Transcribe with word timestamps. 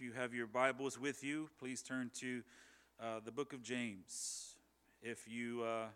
If 0.00 0.06
you 0.06 0.12
have 0.12 0.32
your 0.32 0.46
Bibles 0.46 0.98
with 0.98 1.22
you, 1.22 1.50
please 1.58 1.82
turn 1.82 2.10
to 2.20 2.42
uh, 2.98 3.20
the 3.22 3.30
book 3.30 3.52
of 3.52 3.62
James. 3.62 4.54
If 5.02 5.28
you, 5.28 5.62
uh, 5.62 5.88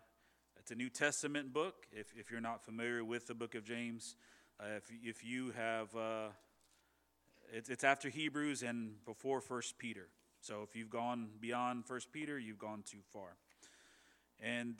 it's 0.59 0.69
a 0.69 0.75
New 0.75 0.89
Testament 0.91 1.51
book. 1.51 1.87
If, 1.91 2.13
if 2.15 2.29
you're 2.29 2.39
not 2.39 2.63
familiar 2.63 3.03
with 3.03 3.25
the 3.25 3.33
book 3.33 3.55
of 3.55 3.65
James, 3.65 4.15
uh, 4.59 4.75
if, 4.77 4.91
if 5.03 5.25
you 5.25 5.53
have, 5.57 5.95
uh, 5.95 6.27
it's, 7.51 7.67
it's 7.67 7.83
after 7.83 8.09
Hebrews 8.09 8.61
and 8.61 9.03
before 9.05 9.41
First 9.41 9.79
Peter. 9.79 10.05
So 10.39 10.61
if 10.61 10.75
you've 10.75 10.91
gone 10.91 11.29
beyond 11.41 11.87
First 11.87 12.11
Peter, 12.11 12.37
you've 12.37 12.59
gone 12.59 12.83
too 12.85 13.01
far. 13.11 13.29
And 14.39 14.75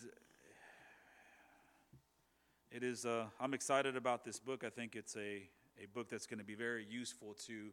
it 2.70 2.84
is, 2.84 3.08
uh, 3.08 3.26
I'm 3.40 3.56
excited 3.56 3.96
about 3.96 4.24
this 4.24 4.38
book. 4.38 4.64
I 4.64 4.70
think 4.70 4.96
it's 4.96 5.16
a, 5.16 5.50
a 5.82 5.88
book 5.96 6.12
that's 6.12 6.28
going 6.28 6.38
to 6.38 6.46
be 6.46 6.54
very 6.54 6.86
useful 6.88 7.36
to 7.48 7.72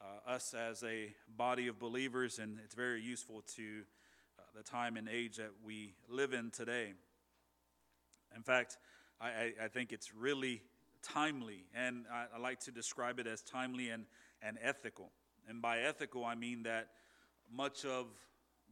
uh, 0.00 0.30
us 0.30 0.54
as 0.54 0.82
a 0.82 1.14
body 1.36 1.68
of 1.68 1.78
believers, 1.78 2.38
and 2.38 2.58
it's 2.64 2.74
very 2.74 3.02
useful 3.02 3.42
to 3.56 3.82
uh, 4.38 4.42
the 4.56 4.62
time 4.62 4.96
and 4.96 5.08
age 5.08 5.36
that 5.36 5.50
we 5.64 5.94
live 6.08 6.32
in 6.32 6.50
today. 6.50 6.94
In 8.34 8.42
fact, 8.42 8.78
I, 9.20 9.52
I, 9.62 9.68
think 9.68 9.92
it's 9.92 10.14
really 10.14 10.62
timely, 11.02 11.64
and 11.74 12.06
I, 12.10 12.26
I, 12.34 12.38
like 12.38 12.60
to 12.60 12.70
describe 12.70 13.18
it 13.18 13.26
as 13.26 13.42
timely 13.42 13.90
and, 13.90 14.06
and 14.40 14.56
ethical. 14.62 15.10
And 15.48 15.60
by 15.60 15.80
ethical, 15.80 16.24
I 16.24 16.36
mean 16.36 16.62
that 16.62 16.88
much 17.52 17.84
of 17.84 18.06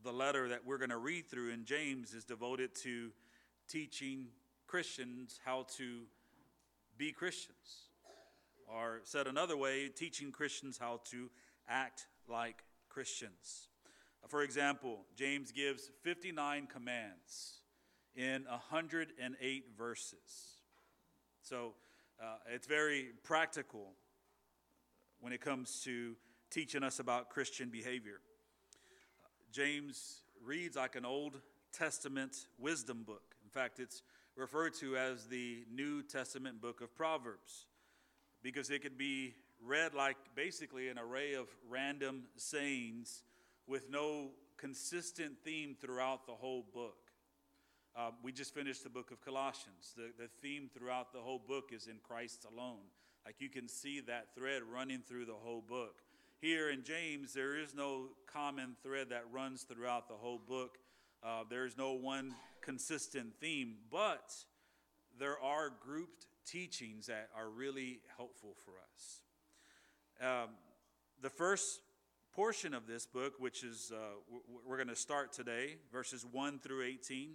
the 0.04 0.12
letter 0.12 0.48
that 0.48 0.64
we're 0.64 0.78
going 0.78 0.90
to 0.90 0.96
read 0.98 1.28
through 1.28 1.50
in 1.50 1.64
James 1.64 2.14
is 2.14 2.24
devoted 2.24 2.74
to 2.76 3.10
teaching 3.68 4.28
Christians 4.66 5.40
how 5.44 5.66
to 5.76 6.02
be 6.96 7.12
Christians. 7.12 7.87
Or, 8.74 9.00
said 9.04 9.26
another 9.26 9.56
way, 9.56 9.88
teaching 9.88 10.30
Christians 10.30 10.78
how 10.78 11.00
to 11.10 11.30
act 11.68 12.06
like 12.28 12.64
Christians. 12.88 13.68
For 14.28 14.42
example, 14.42 15.06
James 15.16 15.52
gives 15.52 15.90
59 16.02 16.66
commands 16.66 17.60
in 18.14 18.44
108 18.48 19.64
verses. 19.76 20.58
So 21.42 21.74
uh, 22.22 22.36
it's 22.52 22.66
very 22.66 23.08
practical 23.22 23.92
when 25.20 25.32
it 25.32 25.40
comes 25.40 25.80
to 25.84 26.14
teaching 26.50 26.82
us 26.82 26.98
about 26.98 27.30
Christian 27.30 27.70
behavior. 27.70 28.20
James 29.52 30.22
reads 30.44 30.76
like 30.76 30.96
an 30.96 31.04
Old 31.04 31.40
Testament 31.72 32.48
wisdom 32.58 33.02
book. 33.02 33.34
In 33.44 33.50
fact, 33.50 33.80
it's 33.80 34.02
referred 34.36 34.74
to 34.74 34.96
as 34.96 35.26
the 35.26 35.64
New 35.72 36.02
Testament 36.02 36.60
book 36.60 36.80
of 36.80 36.94
Proverbs 36.94 37.66
because 38.42 38.70
it 38.70 38.82
could 38.82 38.98
be 38.98 39.34
read 39.64 39.94
like 39.94 40.16
basically 40.34 40.88
an 40.88 40.98
array 40.98 41.34
of 41.34 41.48
random 41.68 42.24
sayings 42.36 43.22
with 43.66 43.90
no 43.90 44.30
consistent 44.56 45.34
theme 45.44 45.76
throughout 45.80 46.26
the 46.26 46.32
whole 46.32 46.64
book. 46.72 46.96
Uh, 47.96 48.10
we 48.22 48.30
just 48.30 48.54
finished 48.54 48.84
the 48.84 48.90
book 48.90 49.10
of 49.10 49.20
Colossians. 49.20 49.92
The, 49.96 50.10
the 50.16 50.28
theme 50.40 50.70
throughout 50.72 51.12
the 51.12 51.18
whole 51.18 51.40
book 51.40 51.70
is 51.72 51.86
in 51.88 51.96
Christ 52.02 52.46
alone. 52.50 52.84
Like 53.26 53.36
you 53.40 53.48
can 53.48 53.68
see 53.68 54.00
that 54.00 54.34
thread 54.34 54.62
running 54.72 55.00
through 55.00 55.26
the 55.26 55.34
whole 55.34 55.60
book. 55.60 55.96
Here 56.40 56.70
in 56.70 56.84
James, 56.84 57.34
there 57.34 57.58
is 57.58 57.74
no 57.74 58.10
common 58.32 58.76
thread 58.82 59.08
that 59.10 59.24
runs 59.32 59.64
throughout 59.64 60.08
the 60.08 60.14
whole 60.14 60.38
book. 60.38 60.78
Uh, 61.22 61.42
there 61.50 61.66
is 61.66 61.76
no 61.76 61.92
one 61.92 62.32
consistent 62.60 63.34
theme, 63.40 63.74
but 63.90 64.32
there 65.18 65.38
are 65.40 65.70
grouped 65.84 66.27
teachings 66.50 67.06
that 67.06 67.28
are 67.36 67.48
really 67.48 68.00
helpful 68.16 68.54
for 68.64 68.72
us. 68.94 69.22
Um, 70.20 70.50
the 71.20 71.30
first 71.30 71.80
portion 72.32 72.74
of 72.74 72.86
this 72.86 73.06
book, 73.06 73.34
which 73.38 73.64
is 73.64 73.92
uh, 73.94 73.98
we're 74.66 74.76
going 74.76 74.88
to 74.88 74.96
start 74.96 75.32
today, 75.32 75.76
verses 75.92 76.24
1 76.30 76.60
through 76.60 76.84
18, 76.84 77.32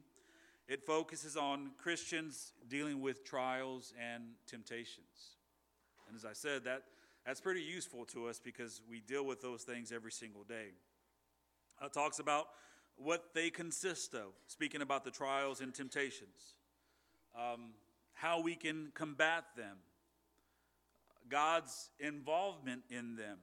it 0.67 0.85
focuses 0.85 1.35
on 1.35 1.71
Christians 1.77 2.53
dealing 2.69 3.01
with 3.01 3.25
trials 3.25 3.93
and 4.01 4.23
temptations. 4.47 5.37
And 6.07 6.15
as 6.15 6.25
I 6.25 6.33
said, 6.33 6.63
that, 6.63 6.83
that's 7.25 7.41
pretty 7.41 7.61
useful 7.61 8.05
to 8.05 8.27
us 8.27 8.39
because 8.39 8.81
we 8.89 9.01
deal 9.01 9.25
with 9.25 9.41
those 9.41 9.63
things 9.63 9.91
every 9.91 10.11
single 10.11 10.43
day. 10.43 10.67
It 11.83 11.93
talks 11.93 12.19
about 12.19 12.47
what 12.95 13.33
they 13.33 13.49
consist 13.49 14.13
of, 14.13 14.33
speaking 14.47 14.81
about 14.81 15.03
the 15.03 15.11
trials 15.11 15.59
and 15.59 15.73
temptations. 15.73 16.55
Um, 17.35 17.71
how 18.13 18.41
we 18.41 18.55
can 18.55 18.91
combat 18.93 19.45
them, 19.55 19.77
God's 21.29 21.89
involvement 21.99 22.83
in 22.89 23.15
them. 23.15 23.37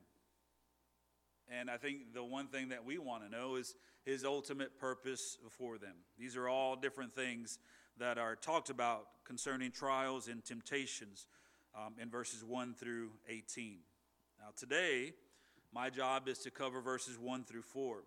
And 1.48 1.68
I 1.68 1.76
think 1.76 2.14
the 2.14 2.22
one 2.22 2.46
thing 2.46 2.68
that 2.68 2.84
we 2.84 2.98
want 2.98 3.24
to 3.24 3.30
know 3.30 3.56
is 3.56 3.74
his 4.04 4.24
ultimate 4.24 4.78
purpose 4.78 5.36
for 5.50 5.78
them. 5.78 5.94
These 6.18 6.36
are 6.36 6.48
all 6.48 6.76
different 6.76 7.14
things 7.14 7.58
that 7.98 8.18
are 8.18 8.36
talked 8.36 8.70
about 8.70 9.06
concerning 9.24 9.72
trials 9.72 10.28
and 10.28 10.44
temptations 10.44 11.26
um, 11.74 11.94
in 12.00 12.08
verses 12.08 12.44
1 12.44 12.74
through 12.74 13.10
18. 13.28 13.78
Now, 14.38 14.48
today, 14.56 15.12
my 15.72 15.90
job 15.90 16.28
is 16.28 16.38
to 16.40 16.50
cover 16.50 16.80
verses 16.80 17.18
1 17.18 17.44
through 17.44 17.62
4. 17.62 18.04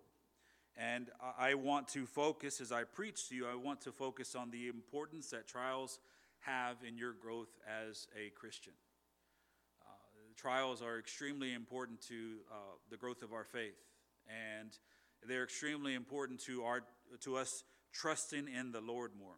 And 0.76 1.10
I 1.38 1.54
want 1.54 1.86
to 1.88 2.04
focus, 2.04 2.60
as 2.60 2.72
I 2.72 2.82
preach 2.82 3.28
to 3.28 3.36
you, 3.36 3.46
I 3.46 3.54
want 3.54 3.80
to 3.82 3.92
focus 3.92 4.34
on 4.34 4.50
the 4.50 4.66
importance 4.66 5.30
that 5.30 5.46
trials 5.46 6.00
have 6.44 6.76
in 6.86 6.96
your 6.96 7.12
growth 7.12 7.48
as 7.66 8.06
a 8.16 8.30
Christian. 8.30 8.72
Uh, 9.82 9.92
trials 10.36 10.82
are 10.82 10.98
extremely 10.98 11.54
important 11.54 12.00
to 12.02 12.36
uh, 12.50 12.54
the 12.90 12.96
growth 12.96 13.22
of 13.22 13.32
our 13.32 13.44
faith, 13.44 13.78
and 14.28 14.70
they're 15.26 15.44
extremely 15.44 15.94
important 15.94 16.40
to, 16.40 16.62
our, 16.64 16.82
to 17.20 17.36
us 17.36 17.64
trusting 17.92 18.48
in 18.48 18.72
the 18.72 18.80
Lord 18.80 19.12
more. 19.18 19.36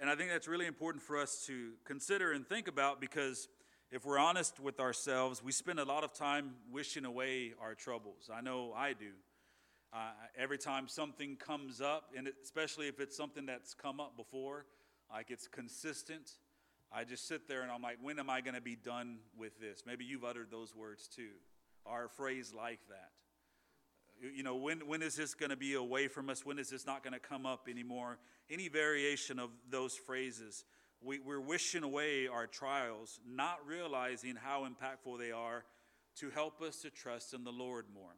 And 0.00 0.10
I 0.10 0.14
think 0.14 0.30
that's 0.30 0.48
really 0.48 0.66
important 0.66 1.02
for 1.02 1.18
us 1.18 1.44
to 1.46 1.72
consider 1.84 2.32
and 2.32 2.46
think 2.46 2.66
about 2.66 3.00
because 3.00 3.48
if 3.90 4.04
we're 4.06 4.18
honest 4.18 4.58
with 4.58 4.80
ourselves, 4.80 5.44
we 5.44 5.52
spend 5.52 5.78
a 5.78 5.84
lot 5.84 6.02
of 6.02 6.14
time 6.14 6.54
wishing 6.72 7.04
away 7.04 7.52
our 7.60 7.74
troubles. 7.74 8.30
I 8.34 8.40
know 8.40 8.72
I 8.74 8.94
do. 8.94 9.10
Uh, 9.92 10.10
every 10.36 10.56
time 10.56 10.88
something 10.88 11.36
comes 11.36 11.82
up, 11.82 12.10
and 12.16 12.26
especially 12.42 12.88
if 12.88 12.98
it's 12.98 13.14
something 13.14 13.44
that's 13.44 13.74
come 13.74 14.00
up 14.00 14.16
before, 14.16 14.64
like 15.12 15.30
it's 15.30 15.46
consistent. 15.46 16.30
I 16.90 17.04
just 17.04 17.28
sit 17.28 17.48
there 17.48 17.62
and 17.62 17.70
I'm 17.70 17.82
like, 17.82 17.98
when 18.02 18.18
am 18.18 18.30
I 18.30 18.40
going 18.40 18.54
to 18.54 18.60
be 18.60 18.76
done 18.76 19.18
with 19.36 19.58
this? 19.60 19.82
Maybe 19.86 20.04
you've 20.04 20.24
uttered 20.24 20.50
those 20.50 20.74
words 20.74 21.08
too, 21.08 21.30
or 21.84 22.04
a 22.04 22.08
phrase 22.08 22.52
like 22.56 22.80
that. 22.88 23.10
You 24.34 24.42
know, 24.42 24.56
when, 24.56 24.86
when 24.86 25.02
is 25.02 25.16
this 25.16 25.34
going 25.34 25.50
to 25.50 25.56
be 25.56 25.74
away 25.74 26.06
from 26.08 26.30
us? 26.30 26.46
When 26.46 26.58
is 26.58 26.70
this 26.70 26.86
not 26.86 27.02
going 27.02 27.14
to 27.14 27.18
come 27.18 27.44
up 27.44 27.66
anymore? 27.68 28.18
Any 28.50 28.68
variation 28.68 29.38
of 29.38 29.50
those 29.68 29.94
phrases. 29.94 30.64
We, 31.02 31.18
we're 31.18 31.40
wishing 31.40 31.82
away 31.82 32.28
our 32.28 32.46
trials, 32.46 33.18
not 33.26 33.58
realizing 33.66 34.36
how 34.36 34.64
impactful 34.64 35.18
they 35.18 35.32
are 35.32 35.64
to 36.20 36.30
help 36.30 36.62
us 36.62 36.76
to 36.82 36.90
trust 36.90 37.34
in 37.34 37.42
the 37.42 37.50
Lord 37.50 37.86
more. 37.92 38.14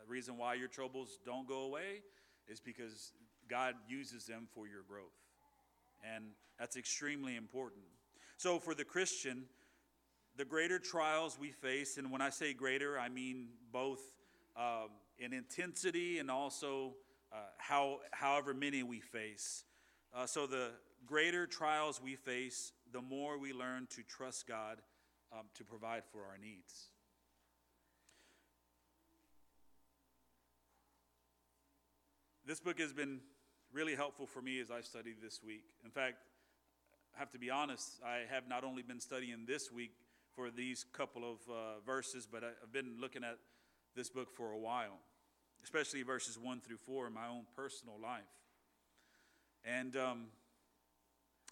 The 0.00 0.08
reason 0.08 0.36
why 0.36 0.54
your 0.54 0.68
troubles 0.68 1.18
don't 1.26 1.48
go 1.48 1.62
away 1.62 2.02
is 2.46 2.60
because 2.60 3.12
God 3.48 3.74
uses 3.88 4.26
them 4.26 4.46
for 4.54 4.68
your 4.68 4.82
growth 4.86 5.19
and 6.02 6.24
that's 6.58 6.76
extremely 6.76 7.36
important. 7.36 7.82
So, 8.36 8.58
for 8.58 8.74
the 8.74 8.84
Christian, 8.84 9.44
the 10.36 10.44
greater 10.44 10.78
trials 10.78 11.38
we 11.38 11.50
face, 11.50 11.98
and 11.98 12.10
when 12.10 12.20
I 12.20 12.30
say 12.30 12.52
greater, 12.52 12.98
I 12.98 13.08
mean 13.08 13.48
both 13.72 14.00
um, 14.56 14.90
in 15.18 15.32
intensity 15.32 16.18
and 16.18 16.30
also 16.30 16.94
uh, 17.32 17.36
how, 17.58 18.00
however 18.12 18.54
many 18.54 18.82
we 18.82 19.00
face. 19.00 19.64
Uh, 20.14 20.26
so, 20.26 20.46
the 20.46 20.70
greater 21.06 21.46
trials 21.46 22.00
we 22.02 22.16
face, 22.16 22.72
the 22.92 23.02
more 23.02 23.38
we 23.38 23.52
learn 23.52 23.86
to 23.90 24.02
trust 24.02 24.46
God 24.46 24.80
um, 25.32 25.46
to 25.54 25.64
provide 25.64 26.02
for 26.10 26.20
our 26.20 26.38
needs. 26.40 26.88
This 32.46 32.58
book 32.58 32.80
has 32.80 32.92
been 32.92 33.20
really 33.72 33.94
helpful 33.94 34.26
for 34.26 34.42
me 34.42 34.60
as 34.60 34.70
I 34.70 34.80
studied 34.80 35.16
this 35.22 35.40
week. 35.44 35.64
In 35.84 35.90
fact, 35.90 36.16
I 37.14 37.18
have 37.18 37.30
to 37.30 37.38
be 37.38 37.50
honest, 37.50 38.00
I 38.04 38.22
have 38.32 38.48
not 38.48 38.64
only 38.64 38.82
been 38.82 39.00
studying 39.00 39.44
this 39.46 39.70
week 39.70 39.92
for 40.34 40.50
these 40.50 40.84
couple 40.92 41.22
of 41.24 41.38
uh, 41.48 41.80
verses, 41.84 42.26
but 42.30 42.42
I've 42.44 42.72
been 42.72 42.96
looking 43.00 43.24
at 43.24 43.38
this 43.94 44.08
book 44.08 44.30
for 44.32 44.52
a 44.52 44.58
while, 44.58 44.98
especially 45.62 46.02
verses 46.02 46.38
1 46.38 46.60
through 46.60 46.78
4 46.78 47.08
in 47.08 47.14
my 47.14 47.28
own 47.28 47.44
personal 47.56 47.94
life. 48.00 48.22
And 49.64 49.96
um, 49.96 50.26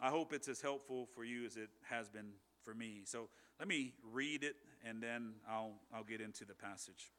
I 0.01 0.09
hope 0.09 0.33
it's 0.33 0.49
as 0.49 0.61
helpful 0.61 1.09
for 1.15 1.25
you 1.25 1.45
as 1.45 1.57
it 1.57 1.71
has 1.89 2.09
been 2.09 2.31
for 2.63 2.75
me. 2.75 3.03
So 3.05 3.29
let 3.59 3.69
me 3.69 3.93
read 4.13 4.45
it 4.45 4.57
and 4.85 5.03
then 5.03 5.35
I'll, 5.49 5.75
I'll 5.93 6.05
get 6.05 6.21
into 6.21 6.45
the 6.45 6.55
passage. 6.55 7.11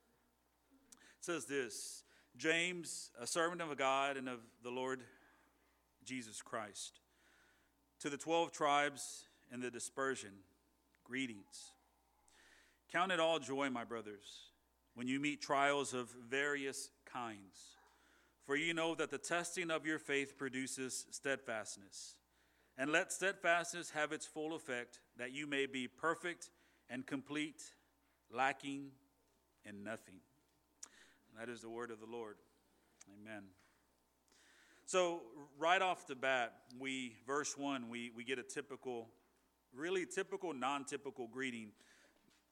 It 1.20 1.26
says 1.26 1.46
this 1.46 2.04
James, 2.38 3.12
a 3.20 3.28
servant 3.28 3.62
of 3.62 3.76
God 3.78 4.18
and 4.18 4.30
of 4.30 4.40
the 4.64 4.70
Lord 4.70 5.02
Jesus 6.06 6.42
Christ. 6.42 7.00
To 8.00 8.10
the 8.10 8.18
12 8.18 8.52
tribes 8.52 9.26
in 9.52 9.60
the 9.60 9.70
dispersion, 9.70 10.32
greetings. 11.04 11.74
Count 12.92 13.12
it 13.12 13.20
all 13.20 13.40
joy, 13.40 13.70
my 13.70 13.84
brothers, 13.84 14.52
when 14.96 15.08
you 15.08 15.20
meet 15.20 15.42
trials 15.42 15.94
of 15.94 16.10
various 16.30 16.90
kinds. 17.06 17.76
For 18.46 18.56
you 18.56 18.74
know 18.74 18.96
that 18.96 19.12
the 19.12 19.18
testing 19.18 19.70
of 19.70 19.86
your 19.86 20.00
faith 20.00 20.38
produces 20.38 21.06
steadfastness. 21.12 22.16
And 22.78 22.92
let 22.92 23.12
steadfastness 23.12 23.92
have 23.92 24.12
its 24.12 24.26
full 24.26 24.56
effect, 24.56 25.00
that 25.18 25.34
you 25.34 25.46
may 25.46 25.66
be 25.66 25.88
perfect 25.88 26.50
and 26.90 27.06
complete, 27.06 27.62
lacking 28.32 28.92
in 29.66 29.84
nothing. 29.84 30.16
That 31.40 31.48
is 31.48 31.62
the 31.62 31.70
word 31.70 31.90
of 31.90 32.02
the 32.02 32.06
Lord. 32.06 32.36
Amen. 33.22 33.44
So, 34.86 35.22
right 35.58 35.82
off 35.82 36.06
the 36.06 36.16
bat, 36.16 36.54
we, 36.78 37.16
verse 37.26 37.58
1, 37.58 37.88
we, 37.88 38.12
we 38.14 38.26
get 38.26 38.40
a 38.40 38.44
typical, 38.44 39.08
really 39.74 40.06
typical, 40.06 40.54
non 40.54 40.84
typical 40.84 41.28
greeting. 41.28 41.70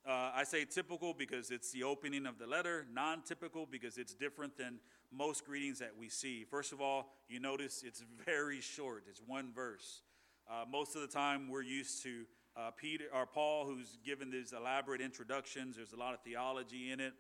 Uh, 0.07 0.31
I 0.33 0.45
say 0.45 0.63
typical 0.63 1.13
because 1.13 1.51
it's 1.51 1.69
the 1.73 1.83
opening 1.83 2.25
of 2.25 2.39
the 2.39 2.47
letter, 2.47 2.85
non 2.93 3.23
typical 3.23 3.67
because 3.69 3.97
it's 3.97 4.13
different 4.13 4.57
than 4.57 4.79
most 5.11 5.45
greetings 5.45 5.79
that 5.79 5.91
we 5.99 6.07
see. 6.07 6.45
First 6.45 6.71
of 6.71 6.79
all, 6.79 7.09
you 7.27 7.41
notice 7.41 7.83
it's 7.85 8.05
very 8.25 8.61
short, 8.61 9.03
it's 9.09 9.21
one 9.27 9.51
verse. 9.53 10.01
Uh, 10.49 10.63
most 10.71 10.95
of 10.95 11.01
the 11.01 11.09
time, 11.09 11.49
we're 11.49 11.61
used 11.61 12.03
to 12.03 12.23
uh, 12.55 12.71
Peter 12.71 13.05
or 13.13 13.25
Paul, 13.25 13.65
who's 13.65 13.97
given 14.05 14.31
these 14.31 14.53
elaborate 14.53 15.01
introductions. 15.01 15.75
There's 15.75 15.91
a 15.91 15.99
lot 15.99 16.13
of 16.13 16.21
theology 16.21 16.89
in 16.89 17.01
it 17.01 17.11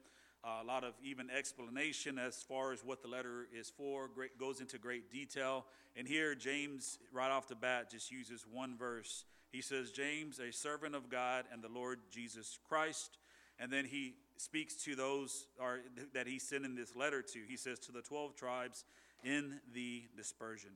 a 0.43 0.63
lot 0.63 0.83
of 0.83 0.93
even 1.03 1.29
explanation 1.29 2.17
as 2.17 2.43
far 2.43 2.71
as 2.71 2.83
what 2.83 3.01
the 3.01 3.07
letter 3.07 3.47
is 3.53 3.69
for, 3.69 4.07
great, 4.07 4.39
goes 4.39 4.61
into 4.61 4.77
great 4.77 5.11
detail. 5.11 5.65
And 5.95 6.07
here, 6.07 6.35
James, 6.35 6.99
right 7.11 7.31
off 7.31 7.47
the 7.47 7.55
bat, 7.55 7.89
just 7.91 8.11
uses 8.11 8.45
one 8.51 8.77
verse. 8.77 9.25
He 9.51 9.61
says, 9.61 9.91
James, 9.91 10.39
a 10.39 10.51
servant 10.51 10.95
of 10.95 11.09
God 11.09 11.45
and 11.51 11.63
the 11.63 11.69
Lord 11.69 11.99
Jesus 12.11 12.59
Christ. 12.67 13.17
And 13.59 13.71
then 13.71 13.85
he 13.85 14.13
speaks 14.37 14.75
to 14.83 14.95
those 14.95 15.47
are, 15.59 15.79
that 16.13 16.27
he's 16.27 16.43
sending 16.43 16.75
this 16.75 16.95
letter 16.95 17.21
to. 17.21 17.39
He 17.47 17.57
says, 17.57 17.79
to 17.79 17.91
the 17.91 18.01
12 18.01 18.35
tribes 18.35 18.85
in 19.23 19.59
the 19.73 20.03
dispersion. 20.15 20.71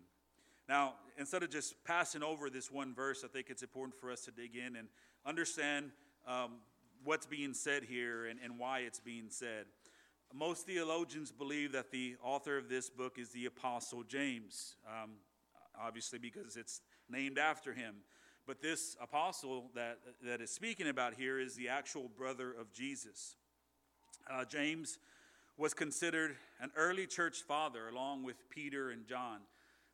Now, 0.67 0.93
instead 1.17 1.43
of 1.43 1.49
just 1.49 1.83
passing 1.83 2.23
over 2.23 2.49
this 2.49 2.71
one 2.71 2.93
verse, 2.93 3.23
I 3.23 3.27
think 3.27 3.49
it's 3.49 3.61
important 3.61 3.99
for 3.99 4.11
us 4.11 4.21
to 4.25 4.31
dig 4.31 4.55
in 4.55 4.75
and 4.75 4.87
understand 5.25 5.91
um, 6.27 6.53
what's 7.03 7.25
being 7.25 7.53
said 7.53 7.83
here 7.83 8.25
and, 8.25 8.39
and 8.43 8.57
why 8.59 8.79
it's 8.79 8.99
being 8.99 9.29
said. 9.29 9.65
Most 10.33 10.65
theologians 10.65 11.31
believe 11.31 11.73
that 11.73 11.91
the 11.91 12.15
author 12.23 12.57
of 12.57 12.69
this 12.69 12.89
book 12.89 13.17
is 13.17 13.29
the 13.29 13.45
Apostle 13.45 14.03
James, 14.03 14.75
um, 14.87 15.11
obviously 15.79 16.19
because 16.19 16.55
it's 16.55 16.81
named 17.09 17.37
after 17.37 17.73
him. 17.73 17.95
But 18.47 18.61
this 18.61 18.95
apostle 19.01 19.69
that, 19.75 19.99
that 20.23 20.41
is 20.41 20.49
speaking 20.49 20.87
about 20.87 21.13
here 21.13 21.39
is 21.39 21.55
the 21.55 21.69
actual 21.69 22.09
brother 22.17 22.51
of 22.51 22.71
Jesus. 22.73 23.35
Uh, 24.29 24.45
James 24.45 24.97
was 25.57 25.73
considered 25.73 26.35
an 26.59 26.71
early 26.75 27.05
church 27.05 27.43
father 27.43 27.87
along 27.89 28.23
with 28.23 28.49
Peter 28.49 28.89
and 28.89 29.05
John. 29.05 29.39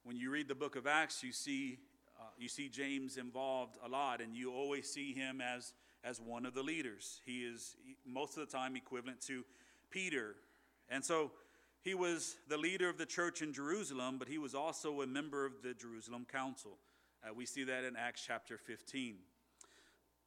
When 0.03 0.15
you 0.15 0.31
read 0.31 0.47
the 0.47 0.55
book 0.55 0.75
of 0.75 0.87
Acts, 0.87 1.23
you 1.23 1.33
see, 1.33 1.79
uh, 2.19 2.29
you 2.37 2.47
see 2.47 2.69
James 2.69 3.17
involved 3.17 3.77
a 3.83 3.89
lot, 3.89 4.21
and 4.21 4.35
you 4.35 4.53
always 4.53 4.89
see 4.89 5.13
him 5.13 5.41
as 5.41 5.73
as 6.07 6.21
one 6.21 6.45
of 6.45 6.53
the 6.53 6.63
leaders. 6.63 7.21
He 7.25 7.39
is 7.43 7.75
most 8.05 8.37
of 8.37 8.49
the 8.49 8.57
time 8.57 8.75
equivalent 8.75 9.19
to 9.27 9.43
Peter. 9.89 10.35
And 10.89 11.03
so 11.03 11.31
he 11.81 11.93
was 11.93 12.37
the 12.47 12.57
leader 12.57 12.89
of 12.89 12.97
the 12.97 13.05
church 13.05 13.41
in 13.41 13.51
Jerusalem, 13.51 14.17
but 14.17 14.27
he 14.27 14.37
was 14.37 14.55
also 14.55 15.01
a 15.01 15.07
member 15.07 15.45
of 15.45 15.61
the 15.63 15.73
Jerusalem 15.73 16.25
Council. 16.31 16.77
Uh, 17.23 17.33
we 17.33 17.45
see 17.45 17.63
that 17.65 17.83
in 17.83 17.95
Acts 17.95 18.23
chapter 18.25 18.57
15. 18.57 19.15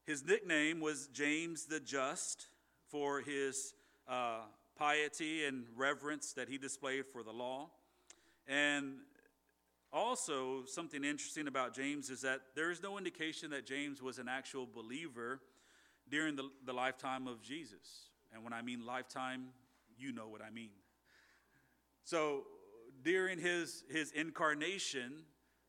His 0.05 0.25
nickname 0.25 0.81
was 0.81 1.09
James 1.13 1.65
the 1.65 1.81
Just 1.81 2.49
for 2.89 3.21
his 3.21 3.75
uh, 4.09 4.41
piety 4.79 5.45
and 5.45 5.65
reverence 5.77 6.33
that 6.33 6.49
he 6.49 6.59
displayed 6.59 7.07
for 7.07 7.23
the 7.23 7.33
law. 7.33 7.71
And 8.47 8.97
also, 9.93 10.65
something 10.67 11.05
interesting 11.05 11.49
about 11.49 11.75
James 11.75 12.11
is 12.11 12.21
that 12.21 12.41
there 12.55 12.71
is 12.71 12.83
no 12.83 12.99
indication 12.99 13.51
that 13.51 13.67
James 13.67 14.03
was 14.03 14.19
an 14.19 14.29
actual 14.29 14.67
believer 14.67 15.41
during 16.11 16.37
the, 16.37 16.51
the 16.65 16.73
lifetime 16.73 17.27
of 17.27 17.43
Jesus. 17.43 18.11
And 18.33 18.45
when 18.45 18.53
I 18.53 18.63
mean 18.63 18.85
lifetime, 18.85 19.49
you 19.99 20.13
know 20.13 20.29
what 20.29 20.43
I 20.43 20.51
mean. 20.51 20.71
So 22.05 22.45
during 23.03 23.39
his, 23.39 23.85
his 23.91 24.13
incarnation, 24.13 25.25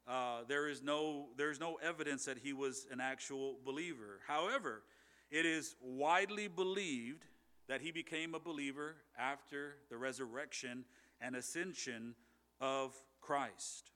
uh, 0.08 0.40
there, 0.48 0.68
is 0.68 0.82
no, 0.82 1.28
there 1.38 1.52
is 1.52 1.60
no 1.60 1.76
evidence 1.76 2.26
that 2.26 2.38
he 2.38 2.54
was 2.54 2.88
an 2.92 3.00
actual 3.00 3.58
believer. 3.66 4.20
However, 4.28 4.84
it 5.30 5.46
is 5.46 5.76
widely 5.82 6.48
believed 6.48 7.26
that 7.68 7.82
he 7.82 7.92
became 7.92 8.36
a 8.36 8.40
believer 8.40 8.96
after 9.18 9.78
the 9.90 9.98
resurrection 9.98 10.84
and 11.22 11.36
ascension 11.36 12.16
of 12.60 12.94
Christ. 13.22 13.92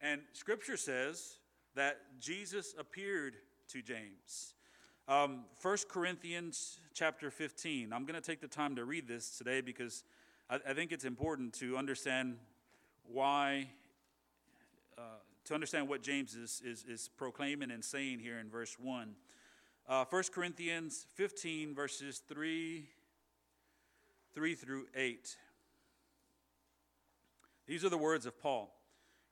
And 0.00 0.22
scripture 0.32 0.76
says 0.76 1.38
that 1.74 1.98
Jesus 2.20 2.74
appeared 2.78 3.34
to 3.68 3.82
James. 3.82 4.54
Um, 5.06 5.44
1 5.60 5.76
Corinthians 5.90 6.80
chapter 6.94 7.30
15. 7.30 7.92
I'm 7.92 8.06
going 8.06 8.18
to 8.18 8.26
take 8.26 8.40
the 8.40 8.48
time 8.48 8.74
to 8.76 8.86
read 8.86 9.06
this 9.06 9.36
today 9.36 9.60
because 9.60 10.02
I, 10.48 10.58
I 10.66 10.72
think 10.72 10.92
it's 10.92 11.04
important 11.04 11.52
to 11.54 11.76
understand 11.76 12.38
why, 13.12 13.68
uh, 14.96 15.18
to 15.44 15.52
understand 15.52 15.90
what 15.90 16.02
James 16.02 16.34
is, 16.34 16.62
is, 16.64 16.86
is, 16.88 17.10
proclaiming 17.18 17.70
and 17.70 17.84
saying 17.84 18.20
here 18.20 18.38
in 18.38 18.48
verse 18.48 18.78
1. 18.80 19.14
Uh, 19.86 20.06
1 20.08 20.22
Corinthians 20.32 21.04
15, 21.16 21.74
verses 21.74 22.22
3, 22.26 22.88
3 24.34 24.54
through 24.54 24.86
8. 24.96 25.36
These 27.66 27.84
are 27.84 27.90
the 27.90 27.98
words 27.98 28.24
of 28.24 28.40
Paul. 28.40 28.74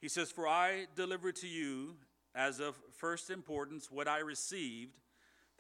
He 0.03 0.09
says, 0.09 0.31
For 0.31 0.47
I 0.47 0.85
delivered 0.95 1.37
to 1.37 1.49
you 1.49 1.95
as 2.35 2.61
of 2.61 2.77
first 2.99 3.31
importance 3.31 3.91
what 3.91 4.07
I 4.07 4.19
received 4.19 5.02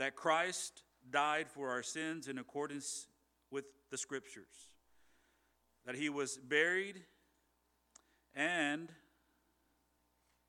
that 0.02 0.16
Christ 0.16 0.82
died 1.12 1.46
for 1.48 1.70
our 1.70 1.84
sins 1.84 2.26
in 2.26 2.36
accordance 2.36 3.06
with 3.52 3.66
the 3.88 3.96
Scriptures, 3.96 4.72
that 5.86 5.94
he 5.94 6.08
was 6.08 6.38
buried 6.38 7.00
and 8.34 8.90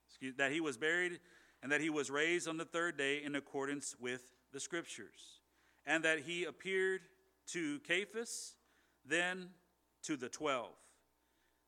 excuse, 0.08 0.34
that 0.38 0.52
he 0.52 0.60
was 0.60 0.76
buried 0.76 1.20
and 1.62 1.72
that 1.72 1.82
he 1.82 1.92
was 1.92 2.10
raised 2.10 2.48
on 2.48 2.58
the 2.58 2.66
third 2.66 2.98
day 2.98 3.22
in 3.24 3.36
accordance 3.36 3.96
with 4.00 4.34
the 4.52 4.60
Scriptures, 4.60 5.42
and 5.86 6.04
that 6.04 6.22
he 6.22 6.46
appeared 6.46 7.02
to 7.50 7.80
Cephas, 7.88 8.56
then 9.06 9.50
to 10.01 10.18
the 10.18 10.30
twelve. 10.30 10.74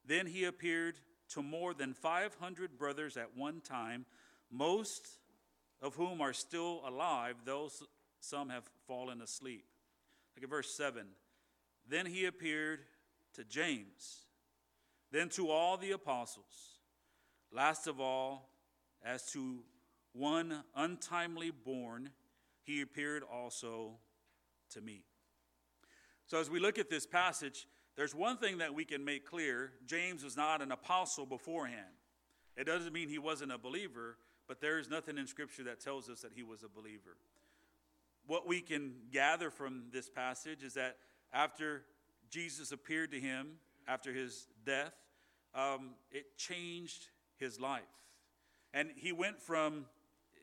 Then 0.03 0.25
he 0.25 0.45
appeared 0.45 0.95
to 1.33 1.43
more 1.43 1.75
than 1.75 1.93
500 1.93 2.79
brothers 2.79 3.15
at 3.15 3.37
one 3.37 3.61
time, 3.61 4.07
most 4.49 5.19
of 5.85 5.93
whom 5.93 6.19
are 6.19 6.33
still 6.33 6.81
alive, 6.87 7.35
though 7.45 7.69
some 8.19 8.49
have 8.49 8.63
fallen 8.87 9.21
asleep. 9.21 9.65
Look 10.35 10.43
at 10.43 10.49
verse 10.49 10.75
7. 10.75 11.05
Then 11.87 12.07
he 12.07 12.25
appeared 12.25 12.79
to 13.35 13.43
James, 13.43 14.25
then 15.11 15.29
to 15.29 15.51
all 15.51 15.77
the 15.77 15.91
apostles. 15.91 16.79
Last 17.51 17.85
of 17.85 18.01
all, 18.01 18.49
as 19.05 19.31
to 19.33 19.59
one 20.13 20.63
untimely 20.75 21.51
born, 21.51 22.09
he 22.63 22.81
appeared 22.81 23.21
also 23.21 23.91
to 24.71 24.81
me. 24.81 25.03
So, 26.25 26.39
as 26.39 26.49
we 26.49 26.59
look 26.59 26.79
at 26.79 26.89
this 26.89 27.05
passage, 27.05 27.67
there's 27.95 28.15
one 28.15 28.37
thing 28.37 28.57
that 28.57 28.73
we 28.73 28.85
can 28.85 29.05
make 29.05 29.29
clear 29.29 29.73
James 29.85 30.23
was 30.23 30.35
not 30.35 30.63
an 30.63 30.71
apostle 30.71 31.27
beforehand. 31.27 31.93
It 32.57 32.63
doesn't 32.63 32.91
mean 32.91 33.07
he 33.07 33.19
wasn't 33.19 33.51
a 33.51 33.59
believer, 33.59 34.17
but 34.47 34.61
there 34.61 34.79
is 34.79 34.89
nothing 34.89 35.17
in 35.17 35.27
Scripture 35.27 35.63
that 35.63 35.79
tells 35.79 36.09
us 36.09 36.21
that 36.21 36.31
he 36.35 36.43
was 36.43 36.63
a 36.63 36.69
believer. 36.69 37.17
What 38.27 38.47
we 38.47 38.61
can 38.61 38.93
gather 39.11 39.49
from 39.49 39.83
this 39.91 40.09
passage 40.09 40.63
is 40.63 40.73
that 40.73 40.97
after 41.33 41.83
Jesus 42.29 42.71
appeared 42.71 43.11
to 43.11 43.19
him, 43.19 43.53
after 43.87 44.11
his 44.11 44.47
death, 44.65 44.93
um, 45.53 45.91
it 46.11 46.37
changed 46.37 47.07
his 47.37 47.59
life. 47.59 47.83
And 48.73 48.89
he 48.95 49.11
went 49.11 49.39
from, 49.39 49.85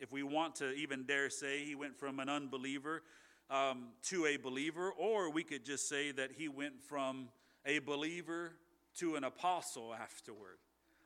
if 0.00 0.12
we 0.12 0.22
want 0.22 0.56
to 0.56 0.72
even 0.72 1.04
dare 1.04 1.28
say, 1.28 1.64
he 1.64 1.74
went 1.74 1.98
from 1.98 2.18
an 2.18 2.28
unbeliever 2.28 3.02
um, 3.50 3.88
to 4.04 4.26
a 4.26 4.36
believer, 4.36 4.92
or 4.92 5.30
we 5.30 5.42
could 5.42 5.64
just 5.64 5.88
say 5.88 6.12
that 6.12 6.30
he 6.32 6.48
went 6.48 6.82
from 6.82 7.28
a 7.66 7.78
believer 7.80 8.52
to 8.98 9.16
an 9.16 9.24
apostle 9.24 9.94
afterward. 9.94 10.58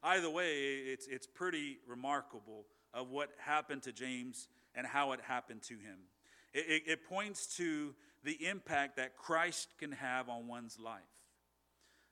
Either 0.02 0.30
way, 0.30 0.54
it's, 0.54 1.06
it's 1.08 1.26
pretty 1.26 1.78
remarkable 1.88 2.64
of 2.96 3.10
what 3.10 3.28
happened 3.38 3.82
to 3.82 3.92
James 3.92 4.48
and 4.74 4.86
how 4.86 5.12
it 5.12 5.20
happened 5.20 5.62
to 5.64 5.74
him. 5.74 5.98
It, 6.52 6.64
it, 6.68 6.82
it 6.86 7.04
points 7.04 7.56
to 7.58 7.94
the 8.24 8.48
impact 8.48 8.96
that 8.96 9.16
Christ 9.16 9.68
can 9.78 9.92
have 9.92 10.28
on 10.28 10.48
one's 10.48 10.78
life. 10.80 11.02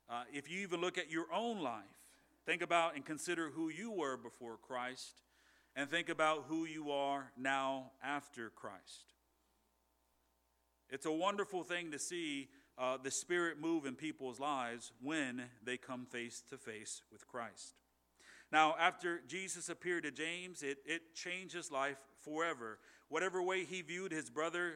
Uh, 0.08 0.22
if 0.32 0.50
you 0.50 0.60
even 0.60 0.80
look 0.80 0.98
at 0.98 1.10
your 1.10 1.26
own 1.32 1.60
life, 1.60 1.82
think 2.44 2.60
about 2.62 2.94
and 2.94 3.04
consider 3.04 3.48
who 3.48 3.70
you 3.70 3.90
were 3.90 4.18
before 4.18 4.58
Christ, 4.58 5.22
and 5.74 5.90
think 5.90 6.10
about 6.10 6.44
who 6.48 6.66
you 6.66 6.92
are 6.92 7.32
now 7.36 7.90
after 8.02 8.50
Christ. 8.50 9.14
It's 10.90 11.06
a 11.06 11.12
wonderful 11.12 11.64
thing 11.64 11.90
to 11.92 11.98
see 11.98 12.48
uh, 12.76 12.98
the 13.02 13.10
Spirit 13.10 13.60
move 13.60 13.86
in 13.86 13.94
people's 13.94 14.38
lives 14.38 14.92
when 15.02 15.44
they 15.64 15.78
come 15.78 16.04
face 16.04 16.42
to 16.50 16.58
face 16.58 17.02
with 17.10 17.26
Christ. 17.26 17.74
Now, 18.54 18.76
after 18.78 19.20
Jesus 19.26 19.68
appeared 19.68 20.04
to 20.04 20.12
James, 20.12 20.62
it, 20.62 20.78
it 20.86 21.16
changed 21.16 21.56
his 21.56 21.72
life 21.72 21.96
forever. 22.20 22.78
Whatever 23.08 23.42
way 23.42 23.64
he 23.64 23.82
viewed 23.82 24.12
his 24.12 24.30
brother 24.30 24.74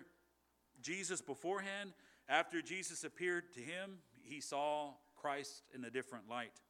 Jesus 0.82 1.20
beforehand, 1.20 1.92
after 2.28 2.61
Jesus 2.61 3.04
appeared 3.04 3.54
to 3.54 3.61
him, 3.61 3.99
he 4.20 4.40
saw 4.40 4.94
Christ 5.16 5.62
in 5.73 5.85
a 5.85 5.90
different 5.90 6.28
light. 6.28 6.61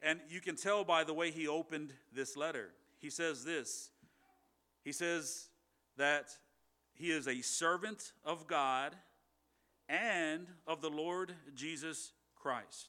And 0.00 0.18
you 0.30 0.40
can 0.40 0.56
tell 0.56 0.82
by 0.82 1.04
the 1.04 1.12
way 1.12 1.30
he 1.30 1.46
opened 1.46 1.92
this 2.14 2.38
letter. 2.38 2.70
He 3.00 3.10
says 3.10 3.44
this 3.44 3.90
He 4.82 4.92
says 4.92 5.50
that 5.98 6.30
he 6.94 7.10
is 7.10 7.28
a 7.28 7.42
servant 7.42 8.14
of 8.24 8.46
God 8.46 8.96
and 9.90 10.46
of 10.66 10.80
the 10.80 10.88
Lord 10.88 11.34
Jesus 11.54 12.12
Christ. 12.34 12.88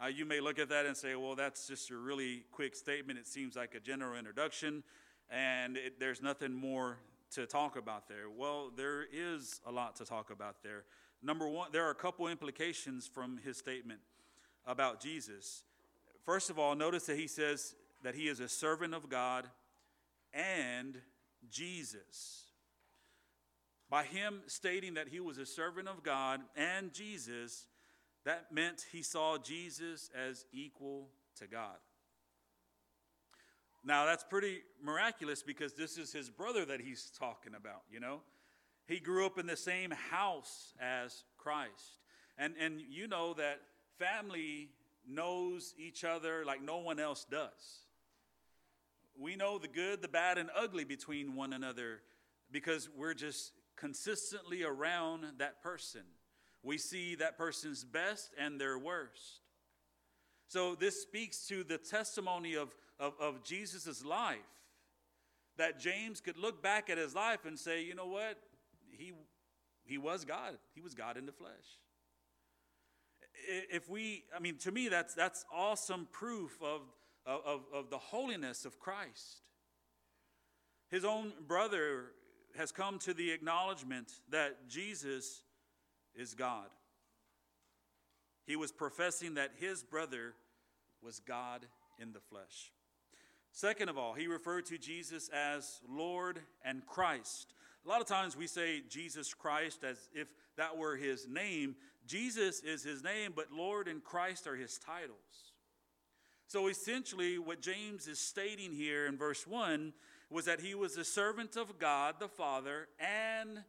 Uh, 0.00 0.06
you 0.06 0.24
may 0.24 0.40
look 0.40 0.60
at 0.60 0.68
that 0.68 0.86
and 0.86 0.96
say, 0.96 1.16
well, 1.16 1.34
that's 1.34 1.66
just 1.66 1.90
a 1.90 1.96
really 1.96 2.44
quick 2.52 2.76
statement. 2.76 3.18
It 3.18 3.26
seems 3.26 3.56
like 3.56 3.74
a 3.74 3.80
general 3.80 4.16
introduction, 4.16 4.84
and 5.28 5.76
it, 5.76 5.98
there's 5.98 6.22
nothing 6.22 6.52
more 6.52 6.98
to 7.32 7.46
talk 7.46 7.76
about 7.76 8.08
there. 8.08 8.30
Well, 8.30 8.70
there 8.76 9.06
is 9.12 9.60
a 9.66 9.72
lot 9.72 9.96
to 9.96 10.04
talk 10.04 10.30
about 10.30 10.62
there. 10.62 10.84
Number 11.20 11.48
one, 11.48 11.70
there 11.72 11.84
are 11.84 11.90
a 11.90 11.96
couple 11.96 12.28
implications 12.28 13.08
from 13.08 13.40
his 13.44 13.56
statement 13.56 13.98
about 14.66 15.00
Jesus. 15.00 15.64
First 16.24 16.48
of 16.48 16.60
all, 16.60 16.76
notice 16.76 17.06
that 17.06 17.16
he 17.16 17.26
says 17.26 17.74
that 18.04 18.14
he 18.14 18.28
is 18.28 18.38
a 18.38 18.48
servant 18.48 18.94
of 18.94 19.08
God 19.08 19.46
and 20.32 20.96
Jesus. 21.50 22.44
By 23.90 24.04
him 24.04 24.42
stating 24.46 24.94
that 24.94 25.08
he 25.08 25.18
was 25.18 25.38
a 25.38 25.46
servant 25.46 25.88
of 25.88 26.04
God 26.04 26.40
and 26.54 26.92
Jesus, 26.92 27.66
that 28.28 28.52
meant 28.52 28.84
he 28.92 29.02
saw 29.02 29.38
Jesus 29.38 30.10
as 30.14 30.44
equal 30.52 31.08
to 31.38 31.46
God. 31.46 31.78
Now, 33.82 34.04
that's 34.04 34.22
pretty 34.22 34.58
miraculous 34.84 35.42
because 35.42 35.72
this 35.72 35.96
is 35.96 36.12
his 36.12 36.28
brother 36.28 36.66
that 36.66 36.82
he's 36.82 37.10
talking 37.18 37.54
about, 37.54 37.84
you 37.90 38.00
know? 38.00 38.20
He 38.86 39.00
grew 39.00 39.24
up 39.24 39.38
in 39.38 39.46
the 39.46 39.56
same 39.56 39.92
house 40.10 40.74
as 40.78 41.24
Christ. 41.38 42.02
And, 42.36 42.52
and 42.60 42.82
you 42.90 43.08
know 43.08 43.32
that 43.32 43.62
family 43.98 44.68
knows 45.08 45.72
each 45.78 46.04
other 46.04 46.44
like 46.44 46.62
no 46.62 46.76
one 46.76 47.00
else 47.00 47.24
does. 47.30 47.86
We 49.18 49.36
know 49.36 49.58
the 49.58 49.68
good, 49.68 50.02
the 50.02 50.08
bad, 50.08 50.36
and 50.36 50.50
ugly 50.54 50.84
between 50.84 51.34
one 51.34 51.54
another 51.54 52.02
because 52.52 52.90
we're 52.94 53.14
just 53.14 53.52
consistently 53.74 54.64
around 54.64 55.24
that 55.38 55.62
person. 55.62 56.02
We 56.68 56.76
see 56.76 57.14
that 57.14 57.38
person's 57.38 57.82
best 57.82 58.34
and 58.38 58.60
their 58.60 58.78
worst. 58.78 59.40
So, 60.48 60.74
this 60.74 61.00
speaks 61.00 61.46
to 61.48 61.64
the 61.64 61.78
testimony 61.78 62.56
of, 62.56 62.74
of, 63.00 63.14
of 63.18 63.42
Jesus' 63.42 64.04
life 64.04 64.36
that 65.56 65.80
James 65.80 66.20
could 66.20 66.36
look 66.36 66.62
back 66.62 66.90
at 66.90 66.98
his 66.98 67.14
life 67.14 67.46
and 67.46 67.58
say, 67.58 67.82
you 67.82 67.94
know 67.94 68.06
what? 68.06 68.38
He, 68.90 69.14
he 69.86 69.96
was 69.96 70.26
God. 70.26 70.58
He 70.74 70.82
was 70.82 70.92
God 70.92 71.16
in 71.16 71.24
the 71.24 71.32
flesh. 71.32 71.78
If 73.72 73.88
we, 73.88 74.24
I 74.36 74.38
mean, 74.38 74.58
to 74.58 74.70
me, 74.70 74.90
that's, 74.90 75.14
that's 75.14 75.46
awesome 75.50 76.06
proof 76.12 76.58
of, 76.62 76.82
of, 77.24 77.62
of 77.72 77.88
the 77.88 77.96
holiness 77.96 78.66
of 78.66 78.78
Christ. 78.78 79.40
His 80.90 81.02
own 81.02 81.32
brother 81.46 82.12
has 82.58 82.72
come 82.72 82.98
to 82.98 83.14
the 83.14 83.30
acknowledgement 83.30 84.12
that 84.28 84.68
Jesus 84.68 85.44
is 86.18 86.34
God. 86.34 86.66
He 88.46 88.56
was 88.56 88.72
professing 88.72 89.34
that 89.34 89.52
his 89.56 89.82
brother 89.82 90.34
was 91.02 91.20
God 91.20 91.66
in 92.00 92.12
the 92.12 92.20
flesh. 92.20 92.72
Second 93.52 93.88
of 93.88 93.96
all, 93.96 94.14
he 94.14 94.26
referred 94.26 94.66
to 94.66 94.78
Jesus 94.78 95.30
as 95.30 95.80
Lord 95.88 96.40
and 96.64 96.84
Christ. 96.86 97.54
A 97.84 97.88
lot 97.88 98.00
of 98.00 98.06
times 98.06 98.36
we 98.36 98.46
say 98.46 98.82
Jesus 98.88 99.32
Christ 99.32 99.84
as 99.84 100.08
if 100.14 100.28
that 100.56 100.76
were 100.76 100.96
his 100.96 101.26
name. 101.28 101.76
Jesus 102.06 102.60
is 102.60 102.82
his 102.82 103.02
name, 103.02 103.32
but 103.34 103.52
Lord 103.52 103.88
and 103.88 104.02
Christ 104.02 104.46
are 104.46 104.56
his 104.56 104.78
titles. 104.78 105.52
So 106.46 106.68
essentially, 106.68 107.38
what 107.38 107.60
James 107.60 108.08
is 108.08 108.18
stating 108.18 108.72
here 108.72 109.06
in 109.06 109.18
verse 109.18 109.46
1 109.46 109.92
was 110.30 110.46
that 110.46 110.60
he 110.60 110.74
was 110.74 110.96
a 110.96 111.04
servant 111.04 111.56
of 111.56 111.78
God 111.78 112.16
the 112.18 112.28
Father 112.28 112.88
and 112.98 113.62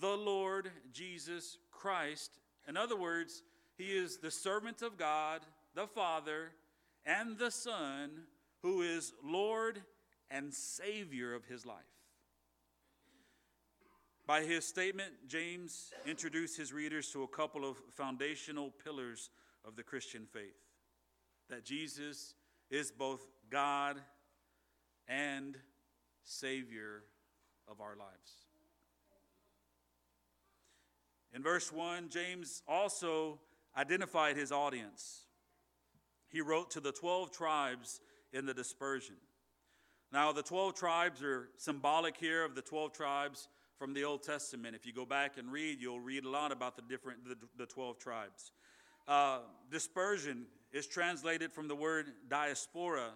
the 0.00 0.16
Lord 0.16 0.70
Jesus 0.92 1.58
Christ. 1.82 2.38
In 2.68 2.76
other 2.76 2.96
words, 2.96 3.42
he 3.76 3.86
is 3.86 4.18
the 4.18 4.30
servant 4.30 4.82
of 4.82 4.96
God 4.96 5.40
the 5.74 5.88
Father 5.88 6.52
and 7.04 7.36
the 7.38 7.50
Son, 7.50 8.10
who 8.62 8.82
is 8.82 9.12
Lord 9.24 9.82
and 10.30 10.54
Savior 10.54 11.34
of 11.34 11.44
his 11.46 11.66
life. 11.66 11.78
By 14.26 14.42
his 14.42 14.64
statement, 14.64 15.12
James 15.26 15.92
introduced 16.06 16.56
his 16.56 16.72
readers 16.72 17.10
to 17.12 17.24
a 17.24 17.28
couple 17.28 17.68
of 17.68 17.78
foundational 17.90 18.70
pillars 18.84 19.30
of 19.64 19.74
the 19.74 19.82
Christian 19.82 20.26
faith 20.32 20.60
that 21.50 21.64
Jesus 21.64 22.34
is 22.70 22.92
both 22.92 23.20
God 23.50 23.96
and 25.08 25.58
Savior 26.22 27.02
of 27.66 27.80
our 27.80 27.96
lives. 27.96 28.41
In 31.34 31.42
verse 31.42 31.72
1, 31.72 32.08
James 32.10 32.62
also 32.68 33.38
identified 33.76 34.36
his 34.36 34.52
audience. 34.52 35.24
He 36.28 36.40
wrote 36.40 36.70
to 36.72 36.80
the 36.80 36.92
12 36.92 37.30
tribes 37.30 38.00
in 38.32 38.46
the 38.46 38.54
dispersion. 38.54 39.16
Now, 40.12 40.32
the 40.32 40.42
12 40.42 40.74
tribes 40.74 41.22
are 41.22 41.48
symbolic 41.56 42.16
here 42.16 42.44
of 42.44 42.54
the 42.54 42.62
12 42.62 42.92
tribes 42.92 43.48
from 43.78 43.94
the 43.94 44.04
Old 44.04 44.22
Testament. 44.22 44.76
If 44.76 44.86
you 44.86 44.92
go 44.92 45.06
back 45.06 45.38
and 45.38 45.50
read, 45.50 45.80
you'll 45.80 46.00
read 46.00 46.24
a 46.24 46.28
lot 46.28 46.52
about 46.52 46.76
the 46.76 46.82
different 46.82 47.24
the, 47.24 47.36
the 47.56 47.66
12 47.66 47.98
tribes. 47.98 48.52
Uh, 49.08 49.40
dispersion 49.70 50.46
is 50.72 50.86
translated 50.86 51.50
from 51.50 51.66
the 51.66 51.74
word 51.74 52.12
diaspora, 52.28 53.10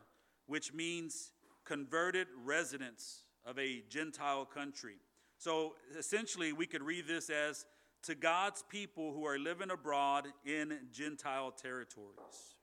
which 0.47 0.73
means 0.73 1.33
converted 1.65 2.27
residents 2.45 3.25
of 3.45 3.59
a 3.59 3.83
Gentile 3.89 4.45
country. 4.45 4.97
So 5.39 5.75
essentially, 5.99 6.53
we 6.53 6.67
could 6.67 6.83
read 6.83 7.07
this 7.07 7.31
as 7.31 7.67
to 8.05 8.15
God's 8.15 8.63
people 8.69 9.13
who 9.13 9.27
are 9.27 9.39
living 9.39 9.71
abroad 9.71 10.27
in 10.45 10.79
Gentile 10.93 11.51
territories. 11.51 12.57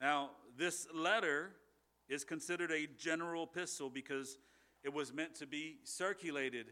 Now, 0.00 0.30
this 0.56 0.86
letter 0.94 1.52
is 2.08 2.24
considered 2.24 2.70
a 2.70 2.86
general 2.98 3.44
epistle 3.44 3.90
because 3.90 4.38
it 4.82 4.92
was 4.92 5.12
meant 5.12 5.34
to 5.36 5.46
be 5.46 5.76
circulated 5.84 6.66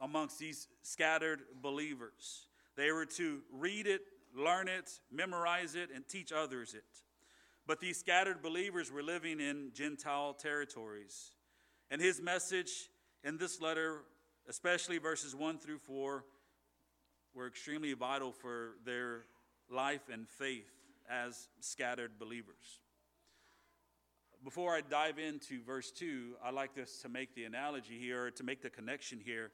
amongst 0.00 0.38
these 0.38 0.68
scattered 0.82 1.42
believers. 1.62 2.46
They 2.76 2.90
were 2.90 3.06
to 3.06 3.40
read 3.52 3.86
it, 3.86 4.02
learn 4.36 4.68
it, 4.68 4.90
memorize 5.10 5.74
it, 5.74 5.90
and 5.94 6.06
teach 6.08 6.32
others 6.32 6.74
it. 6.74 6.84
But 7.66 7.80
these 7.80 7.98
scattered 7.98 8.42
believers 8.42 8.90
were 8.90 9.02
living 9.02 9.40
in 9.40 9.70
Gentile 9.72 10.34
territories. 10.34 11.32
And 11.90 12.00
his 12.00 12.20
message 12.20 12.90
in 13.22 13.38
this 13.38 13.60
letter, 13.60 14.02
especially 14.48 14.98
verses 14.98 15.34
1 15.34 15.58
through 15.58 15.78
4, 15.78 16.24
were 17.34 17.46
extremely 17.46 17.92
vital 17.94 18.32
for 18.32 18.76
their 18.84 19.24
life 19.70 20.08
and 20.12 20.28
faith 20.28 20.70
as 21.10 21.48
scattered 21.60 22.18
believers. 22.18 22.80
Before 24.42 24.74
I 24.74 24.82
dive 24.82 25.18
into 25.18 25.62
verse 25.62 25.90
2, 25.90 26.34
I 26.44 26.50
like 26.50 26.74
this 26.74 27.00
to 27.02 27.08
make 27.08 27.34
the 27.34 27.44
analogy 27.44 27.98
here, 27.98 28.30
to 28.32 28.44
make 28.44 28.62
the 28.62 28.70
connection 28.70 29.18
here. 29.24 29.50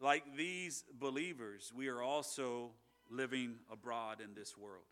Like 0.00 0.24
these 0.36 0.84
believers, 0.98 1.72
we 1.76 1.88
are 1.88 2.02
also 2.02 2.70
living 3.10 3.56
abroad 3.70 4.20
in 4.20 4.34
this 4.34 4.56
world. 4.56 4.84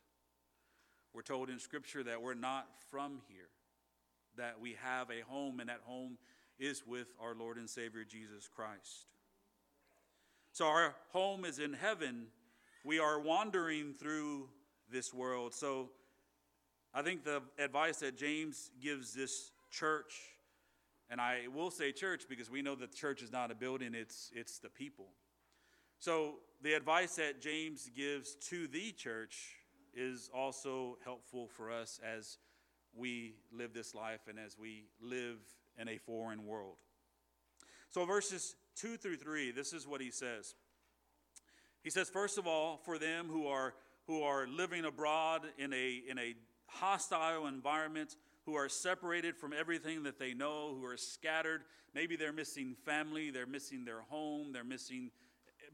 We're 1.14 1.22
told 1.22 1.50
in 1.50 1.58
Scripture 1.58 2.02
that 2.04 2.22
we're 2.22 2.34
not 2.34 2.66
from 2.90 3.20
here, 3.28 3.48
that 4.36 4.60
we 4.60 4.76
have 4.82 5.10
a 5.10 5.22
home, 5.28 5.60
and 5.60 5.68
that 5.68 5.80
home 5.84 6.18
is 6.58 6.86
with 6.86 7.08
our 7.20 7.34
Lord 7.34 7.56
and 7.56 7.68
Savior 7.68 8.04
Jesus 8.04 8.48
Christ. 8.48 9.06
So 10.52 10.66
our 10.66 10.94
home 11.12 11.46
is 11.46 11.58
in 11.58 11.72
heaven. 11.72 12.26
We 12.84 12.98
are 12.98 13.18
wandering 13.18 13.94
through 13.94 14.48
this 14.90 15.14
world. 15.14 15.54
So 15.54 15.88
I 16.92 17.00
think 17.00 17.24
the 17.24 17.40
advice 17.58 18.00
that 18.00 18.18
James 18.18 18.70
gives 18.82 19.14
this 19.14 19.50
church, 19.70 20.12
and 21.08 21.22
I 21.22 21.44
will 21.54 21.70
say 21.70 21.90
church 21.90 22.24
because 22.28 22.50
we 22.50 22.60
know 22.60 22.74
that 22.74 22.90
the 22.90 22.96
church 22.96 23.22
is 23.22 23.32
not 23.32 23.50
a 23.50 23.54
building, 23.54 23.94
it's, 23.94 24.30
it's 24.34 24.58
the 24.58 24.68
people. 24.68 25.06
So 25.98 26.34
the 26.60 26.74
advice 26.74 27.16
that 27.16 27.40
James 27.40 27.88
gives 27.96 28.34
to 28.50 28.66
the 28.66 28.92
church 28.92 29.54
is 29.94 30.28
also 30.34 30.98
helpful 31.02 31.48
for 31.48 31.72
us 31.72 31.98
as 32.04 32.36
we 32.94 33.36
live 33.50 33.72
this 33.72 33.94
life 33.94 34.20
and 34.28 34.38
as 34.38 34.58
we 34.58 34.84
live 35.00 35.38
in 35.78 35.88
a 35.88 35.96
foreign 35.96 36.44
world. 36.44 36.76
So, 37.92 38.06
verses 38.06 38.56
2 38.76 38.96
through 38.96 39.16
3, 39.16 39.52
this 39.52 39.74
is 39.74 39.86
what 39.86 40.00
he 40.00 40.10
says 40.10 40.54
He 41.82 41.90
says, 41.90 42.08
first 42.08 42.38
of 42.38 42.46
all, 42.46 42.78
for 42.84 42.98
them 42.98 43.28
who 43.28 43.46
are, 43.46 43.74
who 44.06 44.22
are 44.22 44.48
living 44.48 44.86
abroad 44.86 45.42
in 45.58 45.72
a, 45.74 46.02
in 46.08 46.18
a 46.18 46.34
hostile 46.66 47.46
environment, 47.46 48.16
who 48.46 48.54
are 48.54 48.68
separated 48.68 49.36
from 49.36 49.52
everything 49.52 50.02
that 50.04 50.18
they 50.18 50.32
know, 50.32 50.74
who 50.78 50.84
are 50.86 50.96
scattered. 50.96 51.62
Maybe 51.94 52.16
they're 52.16 52.32
missing 52.32 52.74
family, 52.86 53.30
they're 53.30 53.46
missing 53.46 53.84
their 53.84 54.00
home, 54.08 54.52
they're 54.52 54.64
missing 54.64 55.10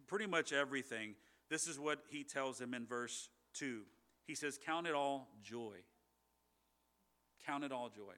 pretty 0.08 0.26
much 0.26 0.52
everything. 0.52 1.14
This 1.48 1.68
is 1.68 1.78
what 1.78 2.00
he 2.10 2.24
tells 2.24 2.58
them 2.58 2.74
in 2.74 2.84
verse 2.84 3.28
2. 3.54 3.82
He 4.26 4.34
says, 4.34 4.58
Count 4.62 4.88
it 4.88 4.94
all 4.94 5.28
joy. 5.42 5.76
Count 7.46 7.62
it 7.62 7.70
all 7.70 7.88
joy. 7.88 8.14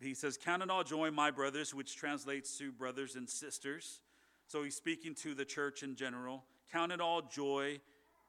He 0.00 0.14
says, 0.14 0.36
Count 0.36 0.62
it 0.62 0.70
all 0.70 0.84
joy, 0.84 1.10
my 1.10 1.30
brothers, 1.30 1.74
which 1.74 1.96
translates 1.96 2.56
to 2.58 2.70
brothers 2.70 3.16
and 3.16 3.28
sisters. 3.28 4.00
So 4.46 4.62
he's 4.62 4.76
speaking 4.76 5.14
to 5.16 5.34
the 5.34 5.44
church 5.44 5.82
in 5.82 5.96
general. 5.96 6.44
Count 6.72 6.92
it 6.92 7.00
all 7.00 7.22
joy, 7.22 7.80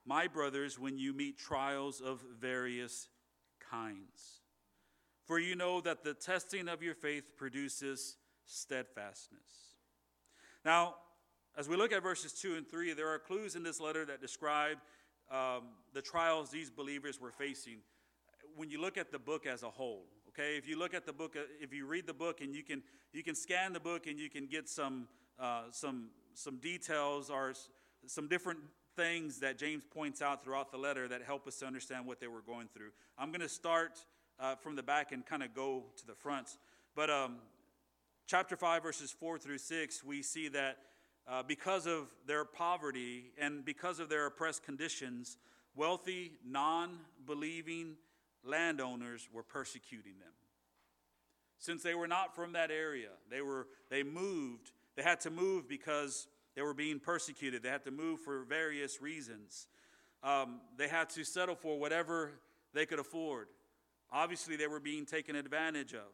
my 0.05 0.27
brothers, 0.27 0.79
when 0.79 0.97
you 0.97 1.13
meet 1.13 1.37
trials 1.37 2.01
of 2.01 2.23
various 2.39 3.07
kinds. 3.69 4.41
For 5.25 5.39
you 5.39 5.55
know 5.55 5.79
that 5.81 6.03
the 6.03 6.13
testing 6.13 6.67
of 6.67 6.81
your 6.81 6.95
faith 6.95 7.37
produces 7.37 8.17
steadfastness. 8.45 9.75
Now, 10.65 10.95
as 11.57 11.69
we 11.69 11.75
look 11.75 11.91
at 11.91 12.01
verses 12.01 12.33
2 12.33 12.55
and 12.55 12.67
3, 12.67 12.93
there 12.93 13.09
are 13.09 13.19
clues 13.19 13.55
in 13.55 13.63
this 13.63 13.79
letter 13.79 14.05
that 14.05 14.21
describe 14.21 14.77
um, 15.31 15.63
the 15.93 16.01
trials 16.01 16.49
these 16.49 16.69
believers 16.69 17.19
were 17.19 17.31
facing. 17.31 17.77
When 18.55 18.71
you 18.71 18.81
look 18.81 18.97
at 18.97 19.11
the 19.11 19.19
book 19.19 19.45
as 19.45 19.61
a 19.61 19.69
whole, 19.69 20.05
okay, 20.39 20.57
if 20.57 20.67
you 20.67 20.77
look 20.77 20.93
at 20.93 21.05
the 21.05 21.11
book, 21.11 21.35
uh, 21.35 21.41
if 21.59 21.73
you 21.73 21.85
read 21.85 22.07
the 22.07 22.13
book 22.13 22.39
and 22.41 22.55
you 22.55 22.63
can 22.63 22.81
you 23.11 23.23
can 23.23 23.35
scan 23.35 23.73
the 23.73 23.79
book 23.79 24.07
and 24.07 24.17
you 24.17 24.29
can 24.29 24.45
get 24.45 24.69
some 24.69 25.07
uh, 25.39 25.63
some 25.71 26.09
some 26.33 26.57
details 26.57 27.29
or 27.29 27.53
some 28.05 28.27
different 28.27 28.59
things 28.95 29.39
that 29.39 29.57
James 29.57 29.83
points 29.93 30.21
out 30.21 30.43
throughout 30.43 30.71
the 30.71 30.77
letter 30.77 31.07
that 31.07 31.21
help 31.23 31.45
us 31.47 31.57
to 31.57 31.65
understand 31.65 32.05
what 32.05 32.19
they 32.19 32.27
were 32.27 32.41
going 32.41 32.67
through. 32.73 32.91
I'm 33.17 33.31
going 33.31 33.41
to 33.41 33.49
start 33.49 33.99
uh, 34.39 34.55
from 34.55 34.75
the 34.75 34.83
back 34.83 35.11
and 35.11 35.25
kind 35.25 35.43
of 35.43 35.53
go 35.53 35.83
to 35.97 36.07
the 36.07 36.15
front, 36.15 36.57
but 36.95 37.09
um, 37.09 37.37
chapter 38.25 38.55
five, 38.55 38.83
verses 38.83 39.11
four 39.11 39.37
through 39.37 39.57
six, 39.57 40.03
we 40.03 40.21
see 40.21 40.47
that 40.49 40.77
uh, 41.27 41.43
because 41.43 41.85
of 41.85 42.13
their 42.25 42.45
poverty 42.45 43.31
and 43.37 43.65
because 43.65 43.99
of 43.99 44.07
their 44.07 44.25
oppressed 44.27 44.63
conditions, 44.63 45.37
wealthy, 45.75 46.31
non 46.45 46.97
believing 47.25 47.95
landowners 48.43 49.27
were 49.31 49.43
persecuting 49.43 50.19
them. 50.19 50.33
Since 51.57 51.83
they 51.83 51.93
were 51.93 52.07
not 52.07 52.35
from 52.35 52.53
that 52.53 52.71
area, 52.71 53.09
they, 53.29 53.41
were, 53.41 53.67
they 53.89 54.03
moved. 54.03 54.71
They 54.95 55.03
had 55.03 55.19
to 55.21 55.29
move 55.29 55.67
because 55.67 56.27
they 56.55 56.61
were 56.61 56.73
being 56.73 56.99
persecuted. 56.99 57.63
They 57.63 57.69
had 57.69 57.83
to 57.83 57.91
move 57.91 58.21
for 58.21 58.43
various 58.43 59.01
reasons. 59.01 59.67
Um, 60.23 60.61
they 60.77 60.87
had 60.87 61.09
to 61.11 61.23
settle 61.23 61.55
for 61.55 61.77
whatever 61.77 62.31
they 62.73 62.85
could 62.85 62.99
afford. 62.99 63.47
Obviously, 64.11 64.55
they 64.55 64.67
were 64.67 64.79
being 64.79 65.05
taken 65.05 65.35
advantage 65.35 65.93
of. 65.93 66.09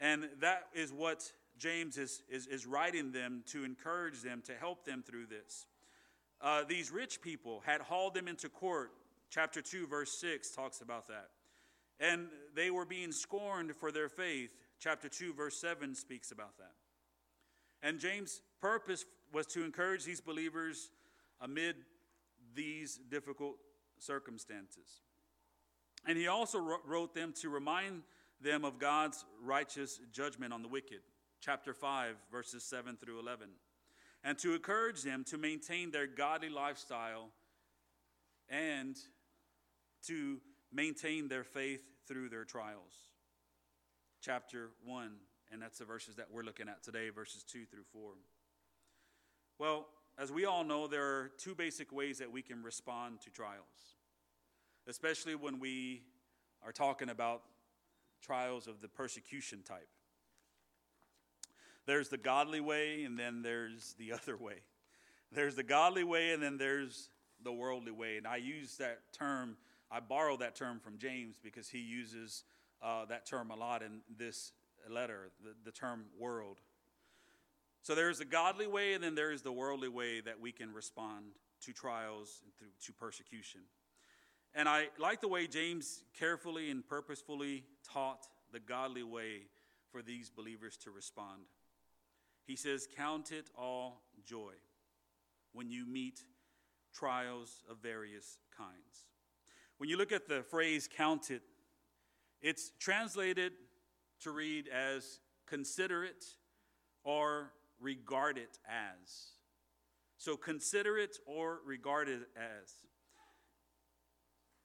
And 0.00 0.28
that 0.40 0.64
is 0.74 0.92
what 0.92 1.30
James 1.58 1.98
is, 1.98 2.22
is, 2.28 2.46
is 2.46 2.66
writing 2.66 3.12
them 3.12 3.44
to 3.46 3.64
encourage 3.64 4.22
them, 4.22 4.42
to 4.46 4.54
help 4.54 4.84
them 4.84 5.04
through 5.06 5.26
this. 5.26 5.66
Uh, 6.40 6.64
these 6.68 6.90
rich 6.90 7.20
people 7.20 7.62
had 7.64 7.80
hauled 7.80 8.14
them 8.14 8.28
into 8.28 8.48
court. 8.48 8.92
Chapter 9.30 9.62
2, 9.62 9.86
verse 9.86 10.12
6 10.18 10.50
talks 10.50 10.80
about 10.80 11.08
that. 11.08 11.30
And 12.00 12.28
they 12.54 12.70
were 12.70 12.84
being 12.84 13.12
scorned 13.12 13.74
for 13.76 13.92
their 13.92 14.08
faith. 14.08 14.50
Chapter 14.80 15.08
2, 15.08 15.32
verse 15.34 15.60
7 15.60 15.94
speaks 15.94 16.32
about 16.32 16.58
that. 16.58 16.72
And 17.82 17.98
James' 17.98 18.40
purpose 18.60 19.04
was 19.32 19.46
to 19.48 19.64
encourage 19.64 20.04
these 20.04 20.20
believers 20.20 20.90
amid 21.40 21.76
these 22.54 22.98
difficult 23.10 23.56
circumstances. 23.98 25.02
And 26.06 26.18
he 26.18 26.26
also 26.26 26.58
wrote 26.86 27.14
them 27.14 27.32
to 27.40 27.48
remind 27.48 28.02
them 28.40 28.64
of 28.64 28.78
God's 28.78 29.24
righteous 29.42 30.00
judgment 30.12 30.52
on 30.52 30.62
the 30.62 30.68
wicked 30.68 31.00
chapter 31.40 31.74
5, 31.74 32.16
verses 32.30 32.64
7 32.64 32.96
through 32.96 33.20
11, 33.20 33.48
and 34.22 34.38
to 34.38 34.54
encourage 34.54 35.02
them 35.02 35.24
to 35.24 35.36
maintain 35.36 35.90
their 35.90 36.06
godly 36.06 36.48
lifestyle 36.48 37.28
and 38.48 38.96
to 40.06 40.38
maintain 40.74 41.28
their 41.28 41.44
faith 41.44 41.82
through 42.06 42.28
their 42.28 42.44
trials. 42.44 42.92
Chapter 44.20 44.70
1, 44.84 45.10
and 45.52 45.62
that's 45.62 45.78
the 45.78 45.84
verses 45.84 46.16
that 46.16 46.26
we're 46.30 46.42
looking 46.42 46.68
at 46.68 46.82
today, 46.82 47.10
verses 47.10 47.44
2 47.44 47.64
through 47.66 47.84
4. 47.92 48.12
Well, 49.58 49.86
as 50.18 50.32
we 50.32 50.44
all 50.44 50.64
know, 50.64 50.86
there 50.86 51.04
are 51.04 51.30
two 51.38 51.54
basic 51.54 51.92
ways 51.92 52.18
that 52.18 52.30
we 52.30 52.42
can 52.42 52.62
respond 52.62 53.20
to 53.22 53.30
trials, 53.30 53.96
especially 54.88 55.34
when 55.34 55.60
we 55.60 56.02
are 56.64 56.72
talking 56.72 57.10
about 57.10 57.42
trials 58.22 58.66
of 58.66 58.80
the 58.80 58.88
persecution 58.88 59.62
type. 59.62 59.88
There's 61.86 62.08
the 62.08 62.16
godly 62.16 62.60
way, 62.60 63.04
and 63.04 63.18
then 63.18 63.42
there's 63.42 63.94
the 63.98 64.12
other 64.12 64.36
way. 64.36 64.62
There's 65.30 65.54
the 65.54 65.62
godly 65.62 66.04
way, 66.04 66.32
and 66.32 66.42
then 66.42 66.56
there's 66.56 67.10
the 67.42 67.52
worldly 67.52 67.92
way. 67.92 68.16
And 68.16 68.26
I 68.26 68.36
use 68.36 68.76
that 68.78 69.00
term, 69.12 69.56
I 69.90 70.00
borrow 70.00 70.36
that 70.38 70.54
term 70.54 70.80
from 70.80 70.98
James 70.98 71.38
because 71.42 71.68
he 71.68 71.78
uses 71.78 72.44
uh, 72.82 73.04
that 73.06 73.26
term 73.26 73.50
a 73.50 73.56
lot 73.56 73.82
in 73.82 74.00
this 74.16 74.52
letter, 74.90 75.30
the, 75.42 75.54
the 75.64 75.72
term 75.72 76.04
world. 76.18 76.60
So 77.82 77.94
there's 77.94 78.18
the 78.18 78.24
godly 78.24 78.66
way, 78.66 78.94
and 78.94 79.04
then 79.04 79.14
there 79.14 79.30
is 79.30 79.42
the 79.42 79.52
worldly 79.52 79.88
way 79.88 80.20
that 80.20 80.40
we 80.40 80.52
can 80.52 80.72
respond 80.72 81.26
to 81.62 81.72
trials 81.72 82.40
and 82.44 82.54
through, 82.56 82.68
to 82.86 82.92
persecution. 82.92 83.60
And 84.54 84.68
I 84.68 84.88
like 84.98 85.20
the 85.20 85.28
way 85.28 85.46
James 85.46 86.02
carefully 86.18 86.70
and 86.70 86.86
purposefully 86.86 87.64
taught 87.92 88.26
the 88.52 88.60
godly 88.60 89.02
way 89.02 89.48
for 89.90 90.00
these 90.00 90.30
believers 90.30 90.76
to 90.78 90.90
respond. 90.90 91.42
He 92.46 92.56
says, 92.56 92.86
Count 92.96 93.32
it 93.32 93.50
all 93.56 94.02
joy 94.24 94.52
when 95.52 95.70
you 95.70 95.86
meet 95.86 96.20
trials 96.92 97.62
of 97.70 97.78
various 97.78 98.38
kinds. 98.56 99.06
When 99.78 99.88
you 99.90 99.96
look 99.96 100.12
at 100.12 100.28
the 100.28 100.42
phrase 100.42 100.88
count 100.88 101.30
it, 101.30 101.42
it's 102.40 102.70
translated 102.78 103.52
to 104.20 104.30
read 104.30 104.68
as 104.68 105.20
consider 105.46 106.04
it 106.04 106.24
or 107.02 107.52
regard 107.80 108.38
it 108.38 108.58
as. 108.68 109.32
So 110.16 110.36
consider 110.36 110.96
it 110.96 111.18
or 111.26 111.60
regard 111.66 112.08
it 112.08 112.22
as. 112.36 112.74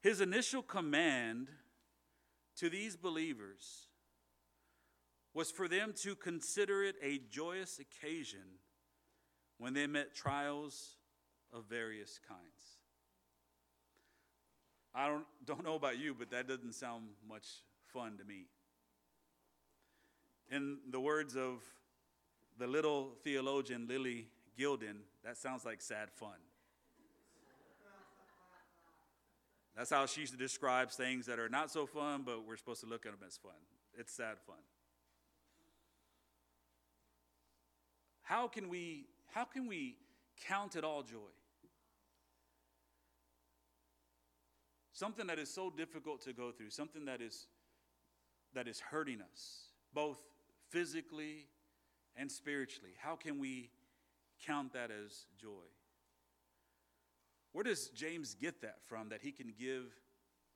His 0.01 0.21
initial 0.21 0.61
command 0.61 1.49
to 2.57 2.69
these 2.69 2.95
believers 2.95 3.87
was 5.33 5.51
for 5.51 5.67
them 5.67 5.93
to 6.03 6.15
consider 6.15 6.83
it 6.83 6.95
a 7.01 7.19
joyous 7.29 7.79
occasion 7.79 8.59
when 9.57 9.73
they 9.73 9.87
met 9.87 10.15
trials 10.15 10.95
of 11.51 11.65
various 11.65 12.19
kinds. 12.27 12.78
I 14.93 15.07
don't, 15.07 15.25
don't 15.45 15.63
know 15.63 15.75
about 15.75 15.99
you, 15.99 16.15
but 16.17 16.31
that 16.31 16.47
doesn't 16.47 16.73
sound 16.73 17.05
much 17.27 17.47
fun 17.93 18.17
to 18.17 18.25
me. 18.25 18.45
In 20.51 20.79
the 20.89 20.99
words 20.99 21.35
of 21.35 21.61
the 22.57 22.67
little 22.67 23.11
theologian 23.23 23.87
Lily 23.87 24.27
Gilden, 24.57 24.97
that 25.23 25.37
sounds 25.37 25.63
like 25.63 25.81
sad 25.81 26.09
fun. 26.11 26.31
That's 29.77 29.91
how 29.91 30.05
she 30.07 30.25
describes 30.25 30.95
things 30.95 31.25
that 31.27 31.39
are 31.39 31.47
not 31.47 31.71
so 31.71 31.85
fun, 31.85 32.23
but 32.25 32.45
we're 32.45 32.57
supposed 32.57 32.81
to 32.81 32.87
look 32.87 33.05
at 33.05 33.13
them 33.13 33.21
as 33.25 33.37
fun. 33.37 33.53
It's 33.97 34.11
sad 34.11 34.37
fun. 34.45 34.57
How 38.23 38.47
can 38.47 38.67
we, 38.69 39.05
how 39.33 39.45
can 39.45 39.67
we 39.67 39.95
count 40.45 40.75
it 40.75 40.83
all 40.83 41.01
joy? 41.01 41.31
Something 44.99 45.27
that 45.27 45.39
is 45.39 45.49
so 45.49 45.69
difficult 45.69 46.19
to 46.23 46.33
go 46.33 46.51
through, 46.51 46.71
something 46.71 47.05
that 47.05 47.21
is, 47.21 47.47
that 48.53 48.67
is 48.67 48.81
hurting 48.81 49.21
us, 49.21 49.69
both 49.93 50.17
physically 50.71 51.47
and 52.17 52.29
spiritually. 52.29 52.91
How 52.97 53.15
can 53.15 53.39
we 53.39 53.69
count 54.45 54.73
that 54.73 54.91
as 54.91 55.25
joy? 55.41 55.69
Where 57.53 57.63
does 57.63 57.87
James 57.95 58.35
get 58.35 58.59
that 58.59 58.83
from 58.89 59.07
that 59.07 59.21
he 59.21 59.31
can 59.31 59.53
give 59.57 59.85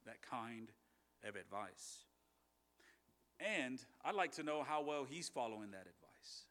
that 0.05 0.17
kind 0.29 0.67
of 1.25 1.37
advice? 1.37 1.99
And 3.39 3.79
I'd 4.03 4.13
like 4.13 4.33
to 4.33 4.43
know 4.43 4.61
how 4.61 4.81
well 4.81 5.05
he's 5.09 5.29
following 5.29 5.71
that 5.71 5.87
advice. 5.87 6.43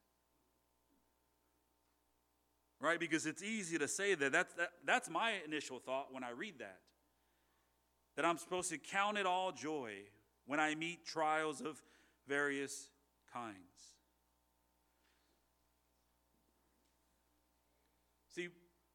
right? 2.81 2.99
Because 2.99 3.27
it's 3.27 3.43
easy 3.43 3.77
to 3.77 3.87
say 3.87 4.15
that. 4.15 4.33
That's, 4.33 4.55
that, 4.55 4.71
that's 4.87 5.11
my 5.11 5.35
initial 5.47 5.79
thought 5.79 6.07
when 6.11 6.25
I 6.25 6.31
read 6.31 6.59
that. 6.61 6.79
That 8.16 8.25
I'm 8.25 8.38
supposed 8.38 8.70
to 8.70 8.79
count 8.79 9.16
it 9.16 9.27
all 9.27 9.53
joy 9.53 9.92
when 10.46 10.61
I 10.61 10.75
meet 10.75 11.07
trials 11.07 11.61
of 11.61 11.81
various 12.27 12.88
kinds. 13.33 13.57
See, 18.35 18.48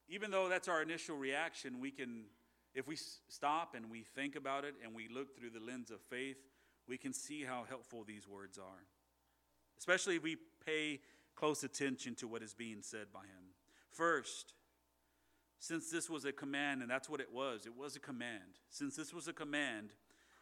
even 0.09 0.31
though 0.31 0.49
that's 0.49 0.67
our 0.67 0.81
initial 0.81 1.17
reaction, 1.17 1.79
we 1.79 1.91
can, 1.91 2.25
if 2.73 2.87
we 2.87 2.95
stop 2.95 3.75
and 3.75 3.89
we 3.89 4.01
think 4.01 4.35
about 4.35 4.65
it 4.65 4.75
and 4.83 4.95
we 4.95 5.07
look 5.07 5.37
through 5.37 5.51
the 5.51 5.59
lens 5.59 5.91
of 5.91 6.01
faith, 6.01 6.37
we 6.87 6.97
can 6.97 7.13
see 7.13 7.43
how 7.43 7.65
helpful 7.67 8.03
these 8.03 8.27
words 8.27 8.57
are. 8.57 8.85
Especially 9.77 10.15
if 10.15 10.23
we 10.23 10.37
pay 10.65 10.99
close 11.35 11.63
attention 11.63 12.15
to 12.15 12.27
what 12.27 12.41
is 12.41 12.53
being 12.53 12.81
said 12.81 13.07
by 13.13 13.21
him. 13.21 13.53
First, 13.91 14.53
since 15.59 15.89
this 15.89 16.09
was 16.09 16.25
a 16.25 16.31
command, 16.31 16.81
and 16.81 16.89
that's 16.89 17.09
what 17.09 17.19
it 17.19 17.33
was, 17.33 17.65
it 17.65 17.75
was 17.75 17.95
a 17.95 17.99
command. 17.99 18.59
Since 18.69 18.95
this 18.95 19.13
was 19.13 19.27
a 19.27 19.33
command, 19.33 19.89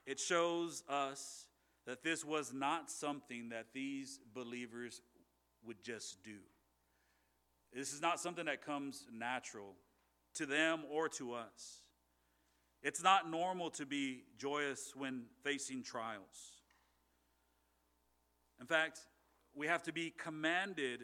it 0.05 0.19
shows 0.19 0.83
us 0.89 1.47
that 1.85 2.03
this 2.03 2.25
was 2.25 2.53
not 2.53 2.89
something 2.91 3.49
that 3.49 3.67
these 3.73 4.19
believers 4.33 5.01
would 5.65 5.81
just 5.83 6.23
do. 6.23 6.39
This 7.73 7.93
is 7.93 8.01
not 8.01 8.19
something 8.19 8.45
that 8.45 8.65
comes 8.65 9.05
natural 9.11 9.75
to 10.35 10.45
them 10.45 10.83
or 10.89 11.09
to 11.09 11.33
us. 11.33 11.81
It's 12.81 13.03
not 13.03 13.29
normal 13.29 13.69
to 13.71 13.85
be 13.85 14.23
joyous 14.37 14.93
when 14.95 15.23
facing 15.43 15.83
trials. 15.83 16.61
In 18.59 18.67
fact, 18.67 18.99
we 19.53 19.67
have 19.67 19.83
to 19.83 19.93
be 19.93 20.11
commanded 20.11 21.01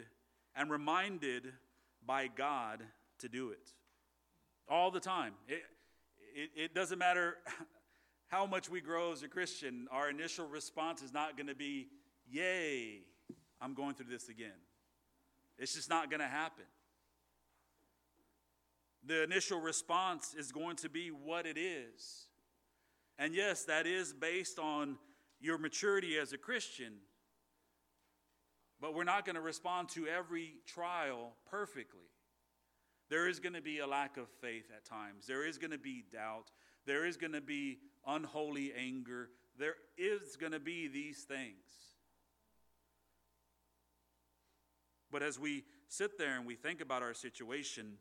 and 0.54 0.70
reminded 0.70 1.52
by 2.04 2.28
God 2.28 2.82
to 3.18 3.28
do 3.28 3.50
it 3.50 3.72
all 4.68 4.90
the 4.90 5.00
time. 5.00 5.34
It, 5.48 5.62
it, 6.34 6.50
it 6.56 6.74
doesn't 6.74 6.98
matter 6.98 7.36
how 8.28 8.46
much 8.46 8.70
we 8.70 8.80
grow 8.80 9.12
as 9.12 9.22
a 9.22 9.28
Christian, 9.28 9.86
our 9.90 10.08
initial 10.08 10.46
response 10.46 11.02
is 11.02 11.12
not 11.12 11.36
going 11.36 11.48
to 11.48 11.54
be, 11.54 11.88
Yay, 12.30 13.00
I'm 13.60 13.74
going 13.74 13.94
through 13.94 14.10
this 14.10 14.28
again. 14.28 14.50
It's 15.58 15.74
just 15.74 15.90
not 15.90 16.10
going 16.10 16.20
to 16.20 16.26
happen. 16.26 16.64
The 19.04 19.22
initial 19.22 19.60
response 19.60 20.34
is 20.38 20.52
going 20.52 20.76
to 20.76 20.88
be 20.88 21.08
what 21.08 21.46
it 21.46 21.58
is. 21.58 22.26
And 23.18 23.34
yes, 23.34 23.64
that 23.64 23.86
is 23.86 24.12
based 24.12 24.58
on 24.58 24.96
your 25.40 25.58
maturity 25.58 26.16
as 26.18 26.32
a 26.32 26.38
Christian. 26.38 26.94
But 28.80 28.94
we're 28.94 29.04
not 29.04 29.24
going 29.24 29.34
to 29.36 29.42
respond 29.42 29.90
to 29.90 30.06
every 30.06 30.54
trial 30.66 31.34
perfectly. 31.50 32.11
There 33.12 33.28
is 33.28 33.40
going 33.40 33.52
to 33.52 33.60
be 33.60 33.80
a 33.80 33.86
lack 33.86 34.16
of 34.16 34.26
faith 34.40 34.70
at 34.74 34.86
times. 34.86 35.26
There 35.26 35.46
is 35.46 35.58
going 35.58 35.72
to 35.72 35.76
be 35.76 36.02
doubt. 36.10 36.50
There 36.86 37.04
is 37.04 37.18
going 37.18 37.34
to 37.34 37.42
be 37.42 37.76
unholy 38.06 38.72
anger. 38.74 39.28
There 39.58 39.74
is 39.98 40.34
going 40.36 40.52
to 40.52 40.58
be 40.58 40.88
these 40.88 41.24
things. 41.24 41.66
But 45.10 45.22
as 45.22 45.38
we 45.38 45.64
sit 45.88 46.16
there 46.16 46.38
and 46.38 46.46
we 46.46 46.54
think 46.54 46.80
about 46.80 47.02
our 47.02 47.12
situation, 47.12 47.98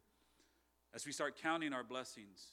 as 0.96 1.06
we 1.06 1.12
start 1.12 1.38
counting 1.44 1.74
our 1.74 1.84
blessings, 1.84 2.46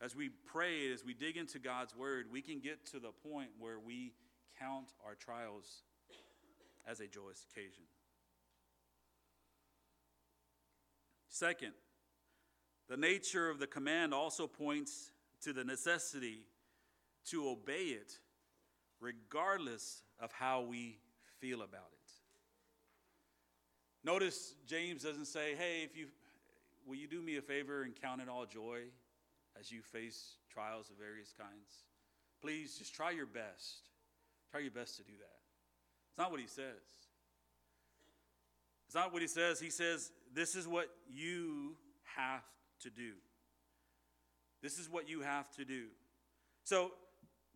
as 0.00 0.14
we 0.14 0.28
pray, 0.28 0.92
as 0.92 1.04
we 1.04 1.12
dig 1.12 1.36
into 1.36 1.58
God's 1.58 1.96
word, 1.96 2.26
we 2.30 2.40
can 2.40 2.60
get 2.60 2.86
to 2.92 3.00
the 3.00 3.10
point 3.28 3.48
where 3.58 3.80
we 3.80 4.12
count 4.60 4.92
our 5.04 5.16
trials 5.16 5.82
as 6.86 7.00
a 7.00 7.08
joyous 7.08 7.44
occasion. 7.50 7.82
Second, 11.34 11.72
the 12.88 12.96
nature 12.96 13.50
of 13.50 13.58
the 13.58 13.66
command 13.66 14.14
also 14.14 14.46
points 14.46 15.10
to 15.40 15.52
the 15.52 15.64
necessity 15.64 16.46
to 17.24 17.48
obey 17.48 17.86
it 17.86 18.20
regardless 19.00 20.04
of 20.20 20.30
how 20.30 20.60
we 20.60 21.00
feel 21.40 21.62
about 21.62 21.90
it. 21.92 22.12
Notice 24.04 24.54
James 24.64 25.02
doesn't 25.02 25.24
say, 25.24 25.56
"Hey, 25.56 25.82
if 25.82 25.96
you 25.96 26.08
will 26.86 26.94
you 26.94 27.08
do 27.08 27.20
me 27.20 27.34
a 27.34 27.42
favor 27.42 27.82
and 27.82 27.96
count 27.96 28.22
it 28.22 28.28
all 28.28 28.46
joy 28.46 28.88
as 29.56 29.72
you 29.72 29.82
face 29.82 30.36
trials 30.48 30.88
of 30.88 30.98
various 30.98 31.32
kinds? 31.32 31.84
Please 32.40 32.78
just 32.78 32.94
try 32.94 33.10
your 33.10 33.26
best. 33.26 33.90
Try 34.52 34.60
your 34.60 34.70
best 34.70 34.98
to 34.98 35.02
do 35.02 35.16
that." 35.18 35.40
It's 36.10 36.18
not 36.18 36.30
what 36.30 36.38
he 36.38 36.46
says. 36.46 37.03
It's 38.94 39.02
not 39.02 39.12
what 39.12 39.22
he 39.22 39.26
says. 39.28 39.58
He 39.58 39.70
says, 39.70 40.12
This 40.32 40.54
is 40.54 40.68
what 40.68 40.88
you 41.12 41.74
have 42.16 42.44
to 42.82 42.90
do. 42.90 43.14
This 44.62 44.78
is 44.78 44.88
what 44.88 45.08
you 45.08 45.22
have 45.22 45.50
to 45.56 45.64
do. 45.64 45.86
So 46.62 46.92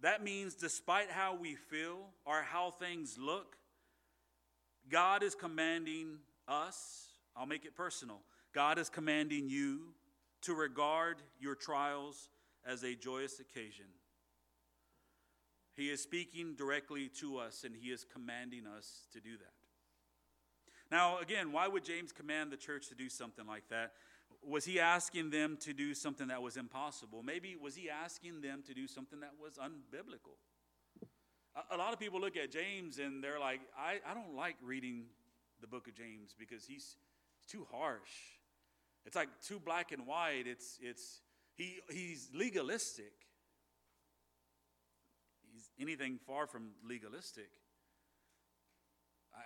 that 0.03 0.25
means, 0.25 0.57
despite 0.57 1.13
how 1.13 1.37
we 1.37 1.55
feel 1.55 1.99
or 2.27 2.43
how 2.43 2.73
things 2.73 3.17
look, 3.21 3.55
God 4.91 5.23
is 5.23 5.37
commanding 5.37 6.19
us, 6.49 7.13
I'll 7.37 7.47
make 7.47 7.65
it 7.65 7.77
personal. 7.77 8.19
God 8.53 8.77
is 8.77 8.89
commanding 8.89 9.49
you 9.49 9.95
to 10.43 10.55
regard 10.55 11.23
your 11.39 11.55
trials 11.55 12.31
as 12.67 12.83
a 12.83 12.97
joyous 12.97 13.39
occasion. 13.39 13.87
He 15.77 15.89
is 15.89 16.03
speaking 16.03 16.57
directly 16.57 17.09
to 17.21 17.39
us 17.39 17.63
and 17.63 17.77
he 17.77 17.91
is 17.91 18.05
commanding 18.13 18.67
us 18.67 19.07
to 19.13 19.21
do 19.21 19.37
that. 19.37 19.58
Now, 20.91 21.19
again, 21.19 21.53
why 21.53 21.69
would 21.69 21.85
James 21.85 22.13
command 22.13 22.51
the 22.51 22.57
church 22.57 22.89
to 22.89 22.95
do 22.95 23.09
something 23.09 23.47
like 23.47 23.69
that? 23.69 23.93
Was 24.43 24.65
he 24.65 24.81
asking 24.81 25.31
them 25.31 25.59
to 25.61 25.73
do 25.75 25.95
something 25.95 26.29
that 26.29 26.41
was 26.41 26.57
impossible? 26.57 27.23
Maybe 27.23 27.57
was 27.57 27.75
he 27.75 27.91
asking 27.91 28.41
them 28.41 28.63
to 28.67 28.75
do 28.75 28.87
something 28.87 29.21
that 29.21 29.33
was 29.41 29.59
unbiblical? 29.59 30.37
A, 31.55 31.75
a 31.75 31.77
lot 31.77 31.93
of 31.93 31.99
people 31.99 32.21
look 32.21 32.37
at 32.37 32.51
James 32.51 32.99
and 32.99 33.23
they're 33.23 33.41
like, 33.41 33.61
I, 33.77 34.01
I 34.09 34.15
don't 34.15 34.35
like 34.35 34.57
reading 34.63 35.07
the 35.61 35.67
book 35.67 35.89
of 35.89 35.95
James 35.95 36.35
because 36.39 36.65
he's 36.65 36.97
too 37.49 37.67
harsh. 37.71 38.39
It's 39.05 39.17
like 39.17 39.29
too 39.43 39.61
black 39.61 39.93
and 39.93 40.07
white. 40.07 40.45
It's, 40.47 40.79
it's, 40.81 41.21
he, 41.55 41.79
he's 41.91 42.31
legalistic. 42.33 43.13
He's 45.53 45.71
anything 45.81 46.19
far 46.27 46.47
from 46.47 46.71
legalistic. 46.87 47.51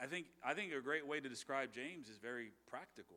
I 0.00 0.07
think, 0.07 0.26
I 0.44 0.55
think 0.55 0.72
a 0.72 0.81
great 0.81 1.07
way 1.07 1.20
to 1.20 1.28
describe 1.28 1.72
James 1.72 2.09
is 2.09 2.18
very 2.18 2.52
practical. 2.68 3.16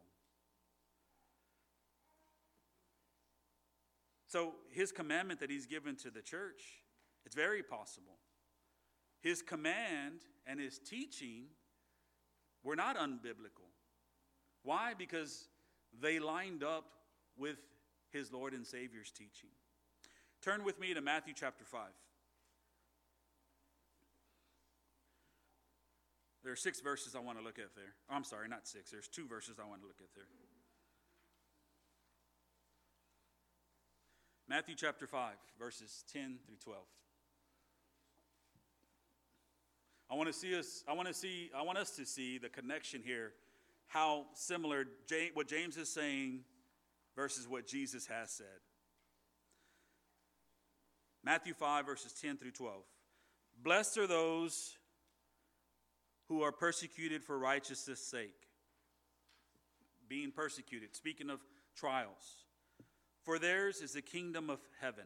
So, 4.27 4.55
his 4.71 4.91
commandment 4.91 5.39
that 5.39 5.49
he's 5.49 5.65
given 5.65 5.95
to 5.97 6.09
the 6.09 6.21
church, 6.21 6.63
it's 7.25 7.35
very 7.35 7.63
possible. 7.63 8.17
His 9.21 9.41
command 9.41 10.21
and 10.45 10.59
his 10.59 10.79
teaching 10.79 11.45
were 12.63 12.75
not 12.75 12.97
unbiblical. 12.97 13.69
Why? 14.63 14.93
Because 14.97 15.47
they 16.01 16.19
lined 16.19 16.63
up 16.63 16.85
with 17.37 17.57
his 18.09 18.31
Lord 18.31 18.53
and 18.53 18.65
Savior's 18.65 19.11
teaching. 19.11 19.51
Turn 20.41 20.63
with 20.63 20.79
me 20.79 20.93
to 20.93 21.01
Matthew 21.01 21.33
chapter 21.35 21.65
5. 21.65 21.81
There 26.45 26.53
are 26.53 26.55
six 26.55 26.79
verses 26.79 27.15
I 27.15 27.19
want 27.19 27.39
to 27.39 27.43
look 27.43 27.57
at 27.57 27.73
there. 27.75 27.95
Oh, 28.07 28.13
I'm 28.13 28.23
sorry, 28.23 28.47
not 28.47 28.67
six. 28.67 28.91
There's 28.91 29.07
two 29.07 29.25
verses 29.27 29.55
I 29.59 29.67
want 29.67 29.81
to 29.81 29.87
look 29.87 29.97
at 29.99 30.13
there. 30.13 30.25
Matthew 34.47 34.75
chapter 34.77 35.07
5, 35.07 35.33
verses 35.57 36.03
10 36.13 36.37
through 36.45 36.57
12. 36.63 36.83
I 40.11 40.13
want 40.13 40.27
to 40.27 40.33
see 40.33 40.55
us, 40.55 40.83
I 40.87 40.93
want 40.93 41.07
to 41.07 41.15
see, 41.15 41.49
I 41.57 41.63
want 41.63 41.79
us 41.79 41.95
to 41.95 42.05
see 42.05 42.37
the 42.37 42.49
connection 42.49 43.01
here, 43.03 43.31
how 43.87 44.27
similar 44.35 44.85
James, 45.09 45.31
what 45.33 45.47
James 45.47 45.77
is 45.77 45.89
saying 45.89 46.41
versus 47.15 47.47
what 47.47 47.65
Jesus 47.65 48.05
has 48.05 48.29
said. 48.29 48.45
Matthew 51.23 51.55
5, 51.55 51.87
verses 51.87 52.13
10 52.13 52.37
through 52.37 52.51
12. 52.51 52.83
Blessed 53.63 53.97
are 53.97 54.05
those 54.05 54.77
who 56.27 56.41
are 56.41 56.51
persecuted 56.51 57.23
for 57.23 57.37
righteousness' 57.37 58.05
sake. 58.05 58.47
Being 60.07 60.31
persecuted, 60.31 60.95
speaking 60.95 61.29
of 61.29 61.39
trials. 61.75 62.45
For 63.23 63.39
theirs 63.39 63.81
is 63.81 63.93
the 63.93 64.01
kingdom 64.01 64.49
of 64.49 64.59
heaven. 64.79 65.05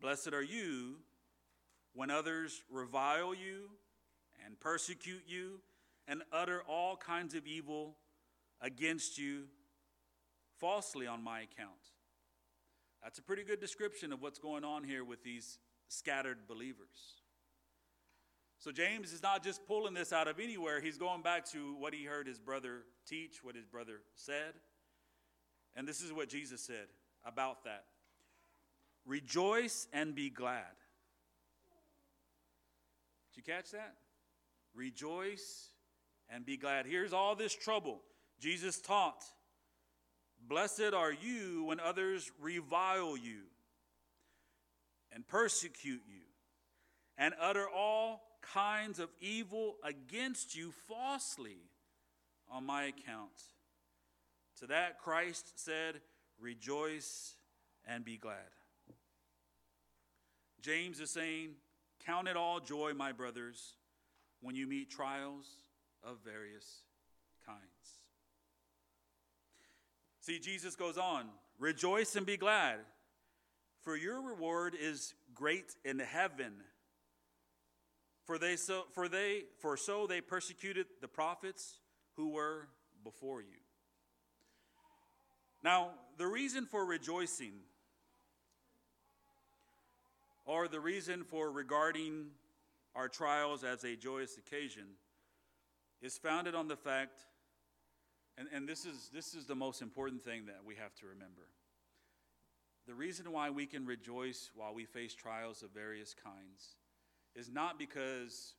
Blessed 0.00 0.32
are 0.32 0.42
you 0.42 0.96
when 1.94 2.10
others 2.10 2.62
revile 2.70 3.34
you 3.34 3.70
and 4.44 4.58
persecute 4.60 5.24
you 5.26 5.60
and 6.06 6.22
utter 6.32 6.62
all 6.68 6.96
kinds 6.96 7.34
of 7.34 7.46
evil 7.46 7.96
against 8.60 9.18
you 9.18 9.44
falsely 10.58 11.06
on 11.06 11.22
my 11.22 11.40
account. 11.40 11.70
That's 13.02 13.18
a 13.18 13.22
pretty 13.22 13.44
good 13.44 13.60
description 13.60 14.12
of 14.12 14.22
what's 14.22 14.38
going 14.38 14.64
on 14.64 14.84
here 14.84 15.04
with 15.04 15.22
these 15.22 15.58
scattered 15.88 16.46
believers. 16.48 17.22
So 18.58 18.72
James 18.72 19.12
is 19.12 19.22
not 19.22 19.44
just 19.44 19.66
pulling 19.66 19.94
this 19.94 20.12
out 20.12 20.28
of 20.28 20.40
anywhere, 20.40 20.80
he's 20.80 20.96
going 20.96 21.22
back 21.22 21.44
to 21.50 21.76
what 21.78 21.94
he 21.94 22.04
heard 22.04 22.26
his 22.26 22.38
brother 22.38 22.82
teach, 23.06 23.42
what 23.42 23.54
his 23.54 23.66
brother 23.66 24.00
said. 24.14 24.54
And 25.74 25.86
this 25.86 26.00
is 26.00 26.12
what 26.12 26.28
Jesus 26.28 26.62
said 26.62 26.86
about 27.24 27.64
that 27.64 27.84
Rejoice 29.04 29.86
and 29.92 30.14
be 30.14 30.30
glad. 30.30 30.64
Did 33.32 33.36
you 33.36 33.54
catch 33.54 33.70
that? 33.70 33.94
Rejoice 34.74 35.70
and 36.28 36.44
be 36.44 36.56
glad. 36.56 36.86
Here's 36.86 37.12
all 37.12 37.36
this 37.36 37.54
trouble. 37.54 38.00
Jesus 38.40 38.80
taught. 38.80 39.24
Blessed 40.48 40.92
are 40.92 41.12
you 41.12 41.64
when 41.64 41.80
others 41.80 42.30
revile 42.40 43.16
you 43.16 43.42
and 45.12 45.26
persecute 45.26 46.02
you 46.06 46.22
and 47.16 47.34
utter 47.40 47.66
all 47.68 48.22
kinds 48.52 48.98
of 48.98 49.08
evil 49.20 49.76
against 49.84 50.56
you 50.56 50.72
falsely 50.88 51.58
on 52.50 52.64
my 52.64 52.84
account. 52.84 53.30
To 54.60 54.66
that 54.68 54.98
Christ 54.98 55.52
said, 55.56 56.00
Rejoice 56.38 57.34
and 57.86 58.04
be 58.04 58.16
glad. 58.16 58.50
James 60.60 61.00
is 61.00 61.10
saying, 61.10 61.50
Count 62.04 62.28
it 62.28 62.36
all 62.36 62.60
joy, 62.60 62.92
my 62.94 63.12
brothers, 63.12 63.74
when 64.40 64.54
you 64.54 64.66
meet 64.66 64.90
trials 64.90 65.46
of 66.04 66.18
various 66.24 66.82
kinds. 67.44 67.60
See, 70.20 70.38
Jesus 70.38 70.76
goes 70.76 70.98
on, 70.98 71.26
Rejoice 71.58 72.16
and 72.16 72.26
be 72.26 72.36
glad, 72.36 72.78
for 73.80 73.96
your 73.96 74.20
reward 74.20 74.74
is 74.78 75.14
great 75.34 75.74
in 75.84 75.98
heaven. 75.98 76.52
For 78.26 78.38
they 78.38 78.56
so 78.56 78.84
for 78.92 79.08
they 79.08 79.44
for 79.58 79.76
so 79.76 80.06
they 80.06 80.20
persecuted 80.20 80.86
the 81.00 81.08
prophets 81.08 81.78
who 82.16 82.30
were 82.30 82.68
before 83.02 83.40
you. 83.40 83.58
Now, 85.62 85.90
the 86.18 86.26
reason 86.26 86.66
for 86.66 86.84
rejoicing 86.84 87.54
or 90.44 90.68
the 90.68 90.80
reason 90.80 91.24
for 91.24 91.50
regarding 91.50 92.26
our 92.94 93.08
trials 93.08 93.64
as 93.64 93.84
a 93.84 93.96
joyous 93.96 94.38
occasion 94.38 94.84
is 96.00 96.16
founded 96.16 96.54
on 96.54 96.68
the 96.68 96.76
fact, 96.76 97.18
and, 98.38 98.48
and 98.52 98.68
this, 98.68 98.86
is, 98.86 99.10
this 99.12 99.34
is 99.34 99.46
the 99.46 99.54
most 99.54 99.82
important 99.82 100.22
thing 100.22 100.46
that 100.46 100.60
we 100.64 100.76
have 100.76 100.94
to 100.96 101.06
remember. 101.06 101.48
The 102.86 102.94
reason 102.94 103.32
why 103.32 103.50
we 103.50 103.66
can 103.66 103.84
rejoice 103.84 104.50
while 104.54 104.72
we 104.72 104.84
face 104.84 105.14
trials 105.14 105.62
of 105.62 105.70
various 105.70 106.14
kinds 106.14 106.76
is 107.36 107.50
not 107.50 107.78
because 107.78 108.54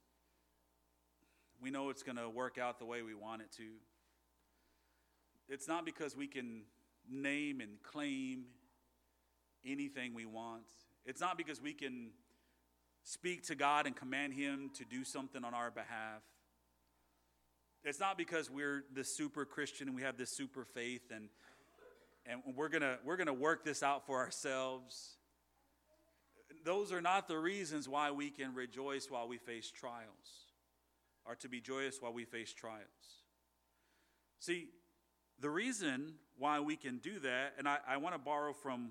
we 1.62 1.72
know 1.72 1.90
it's 1.90 2.04
going 2.04 2.18
to 2.18 2.30
work 2.30 2.58
out 2.58 2.80
the 2.80 2.86
way 2.86 3.02
we 3.02 3.16
want 3.16 3.42
it 3.42 3.52
to. 3.58 3.64
It's 5.50 5.68
not 5.68 5.86
because 5.86 6.16
we 6.16 6.28
can 6.28 6.64
name 7.10 7.60
and 7.60 7.82
claim 7.82 8.46
anything 9.66 10.14
we 10.14 10.26
want. 10.26 10.64
It's 11.06 11.20
not 11.20 11.38
because 11.38 11.62
we 11.62 11.74
can 11.74 12.12
speak 13.04 13.48
to 13.48 13.56
God 13.56 13.88
and 13.88 13.96
command 13.96 14.34
Him 14.34 14.70
to 14.76 14.86
do 14.86 15.04
something 15.04 15.44
on 15.44 15.54
our 15.54 15.72
behalf. 15.72 16.22
It's 17.84 18.00
not 18.00 18.18
because 18.18 18.52
we're 18.52 18.84
this 18.94 19.16
super 19.16 19.46
Christian 19.46 19.88
and 19.88 19.96
we 19.96 20.04
have 20.04 20.18
this 20.18 20.30
super 20.30 20.66
faith 20.66 21.10
and, 21.10 21.30
and 22.26 22.42
we're 22.56 22.70
going 22.70 22.84
we're 23.06 23.16
going 23.16 23.28
to 23.28 23.34
work 23.34 23.64
this 23.64 23.82
out 23.82 24.06
for 24.06 24.18
ourselves. 24.18 25.18
Those 26.68 26.92
are 26.92 27.00
not 27.00 27.30
the 27.30 27.38
reasons 27.38 27.88
why 27.88 28.12
we 28.12 28.30
can 28.30 28.54
rejoice 28.54 29.10
while 29.10 29.26
we 29.26 29.38
face 29.38 29.72
trials, 29.72 30.52
or 31.26 31.34
to 31.36 31.48
be 31.48 31.62
joyous 31.62 32.02
while 32.02 32.12
we 32.12 32.26
face 32.26 32.54
trials. 32.54 32.84
See, 34.42 34.68
the 35.40 35.50
reason 35.50 36.16
why 36.38 36.60
we 36.60 36.76
can 36.76 36.98
do 36.98 37.20
that, 37.20 37.54
and 37.58 37.70
I, 37.70 37.78
I 37.88 37.96
want 37.96 38.16
to 38.16 38.20
borrow 38.20 38.52
from 38.52 38.90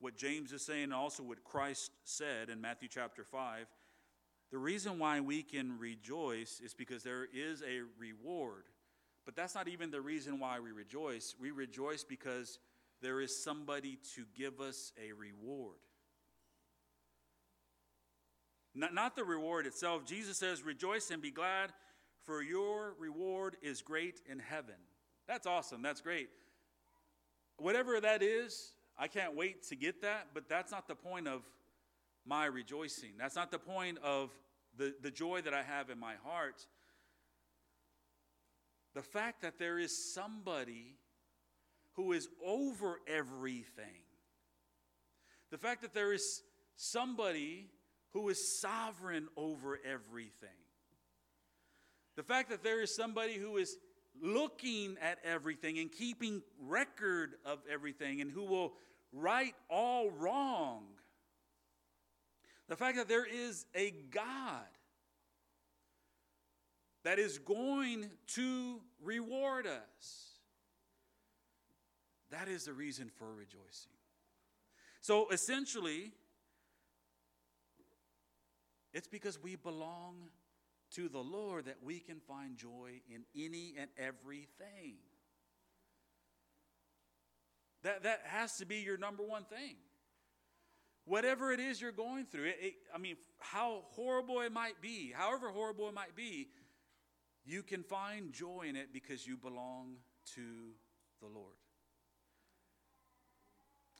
what 0.00 0.16
James 0.16 0.52
is 0.52 0.62
saying 0.62 0.84
and 0.84 0.94
also 0.94 1.22
what 1.22 1.44
Christ 1.44 1.90
said 2.02 2.48
in 2.48 2.62
Matthew 2.62 2.88
chapter 2.88 3.24
5. 3.24 3.66
The 4.50 4.56
reason 4.56 4.98
why 4.98 5.20
we 5.20 5.42
can 5.42 5.78
rejoice 5.78 6.62
is 6.64 6.72
because 6.72 7.02
there 7.02 7.26
is 7.30 7.60
a 7.62 7.82
reward. 7.98 8.64
But 9.26 9.36
that's 9.36 9.54
not 9.54 9.68
even 9.68 9.90
the 9.90 10.00
reason 10.00 10.40
why 10.40 10.60
we 10.60 10.72
rejoice. 10.72 11.34
We 11.38 11.50
rejoice 11.50 12.04
because 12.04 12.58
there 13.02 13.20
is 13.20 13.44
somebody 13.44 13.98
to 14.14 14.24
give 14.34 14.62
us 14.62 14.94
a 14.98 15.12
reward. 15.12 15.76
Not, 18.78 18.94
not 18.94 19.16
the 19.16 19.24
reward 19.24 19.66
itself. 19.66 20.04
Jesus 20.04 20.36
says, 20.36 20.62
Rejoice 20.62 21.10
and 21.10 21.20
be 21.20 21.32
glad, 21.32 21.72
for 22.22 22.42
your 22.42 22.94
reward 22.98 23.56
is 23.60 23.82
great 23.82 24.20
in 24.30 24.38
heaven. 24.38 24.76
That's 25.26 25.46
awesome. 25.46 25.82
That's 25.82 26.00
great. 26.00 26.28
Whatever 27.56 28.00
that 28.00 28.22
is, 28.22 28.72
I 28.96 29.08
can't 29.08 29.34
wait 29.34 29.64
to 29.68 29.76
get 29.76 30.02
that, 30.02 30.28
but 30.32 30.48
that's 30.48 30.70
not 30.70 30.86
the 30.86 30.94
point 30.94 31.26
of 31.26 31.42
my 32.24 32.46
rejoicing. 32.46 33.10
That's 33.18 33.34
not 33.34 33.50
the 33.50 33.58
point 33.58 33.98
of 33.98 34.30
the, 34.76 34.94
the 35.02 35.10
joy 35.10 35.40
that 35.42 35.54
I 35.54 35.62
have 35.64 35.90
in 35.90 35.98
my 35.98 36.14
heart. 36.24 36.64
The 38.94 39.02
fact 39.02 39.42
that 39.42 39.58
there 39.58 39.78
is 39.78 40.14
somebody 40.14 40.94
who 41.94 42.12
is 42.12 42.28
over 42.46 43.00
everything, 43.08 44.02
the 45.50 45.58
fact 45.58 45.82
that 45.82 45.94
there 45.94 46.12
is 46.12 46.42
somebody 46.76 47.70
who 48.12 48.28
is 48.28 48.60
sovereign 48.60 49.28
over 49.36 49.78
everything, 49.84 50.48
the 52.16 52.22
fact 52.22 52.50
that 52.50 52.64
there 52.64 52.82
is 52.82 52.94
somebody 52.94 53.34
who 53.34 53.56
is 53.56 53.76
looking 54.20 54.96
at 55.00 55.18
everything 55.24 55.78
and 55.78 55.92
keeping 55.92 56.42
record 56.60 57.34
of 57.44 57.60
everything 57.70 58.20
and 58.20 58.30
who 58.30 58.44
will 58.44 58.72
right 59.12 59.54
all 59.70 60.10
wrong. 60.10 60.84
The 62.68 62.76
fact 62.76 62.96
that 62.96 63.08
there 63.08 63.24
is 63.24 63.66
a 63.74 63.92
God 64.10 64.66
that 67.04 67.18
is 67.18 67.38
going 67.38 68.10
to 68.34 68.80
reward 69.02 69.66
us. 69.66 70.32
That 72.30 72.48
is 72.48 72.64
the 72.64 72.74
reason 72.74 73.10
for 73.16 73.32
rejoicing. 73.32 73.92
So 75.00 75.28
essentially, 75.30 76.12
it's 78.98 79.06
because 79.06 79.40
we 79.40 79.54
belong 79.54 80.16
to 80.90 81.08
the 81.08 81.20
Lord 81.20 81.66
that 81.66 81.76
we 81.84 82.00
can 82.00 82.18
find 82.26 82.56
joy 82.56 83.00
in 83.08 83.22
any 83.36 83.74
and 83.78 83.88
everything. 83.96 84.96
That, 87.84 88.02
that 88.02 88.22
has 88.24 88.56
to 88.56 88.66
be 88.66 88.78
your 88.78 88.98
number 88.98 89.22
one 89.22 89.44
thing. 89.44 89.76
Whatever 91.04 91.52
it 91.52 91.60
is 91.60 91.80
you're 91.80 91.92
going 91.92 92.26
through, 92.26 92.46
it, 92.46 92.56
it, 92.60 92.74
I 92.92 92.98
mean, 92.98 93.16
how 93.38 93.84
horrible 93.90 94.40
it 94.40 94.50
might 94.50 94.82
be, 94.82 95.12
however 95.14 95.48
horrible 95.50 95.88
it 95.88 95.94
might 95.94 96.16
be, 96.16 96.48
you 97.46 97.62
can 97.62 97.84
find 97.84 98.32
joy 98.32 98.66
in 98.68 98.74
it 98.74 98.92
because 98.92 99.24
you 99.28 99.36
belong 99.36 99.94
to 100.34 100.42
the 101.20 101.28
Lord. 101.28 101.54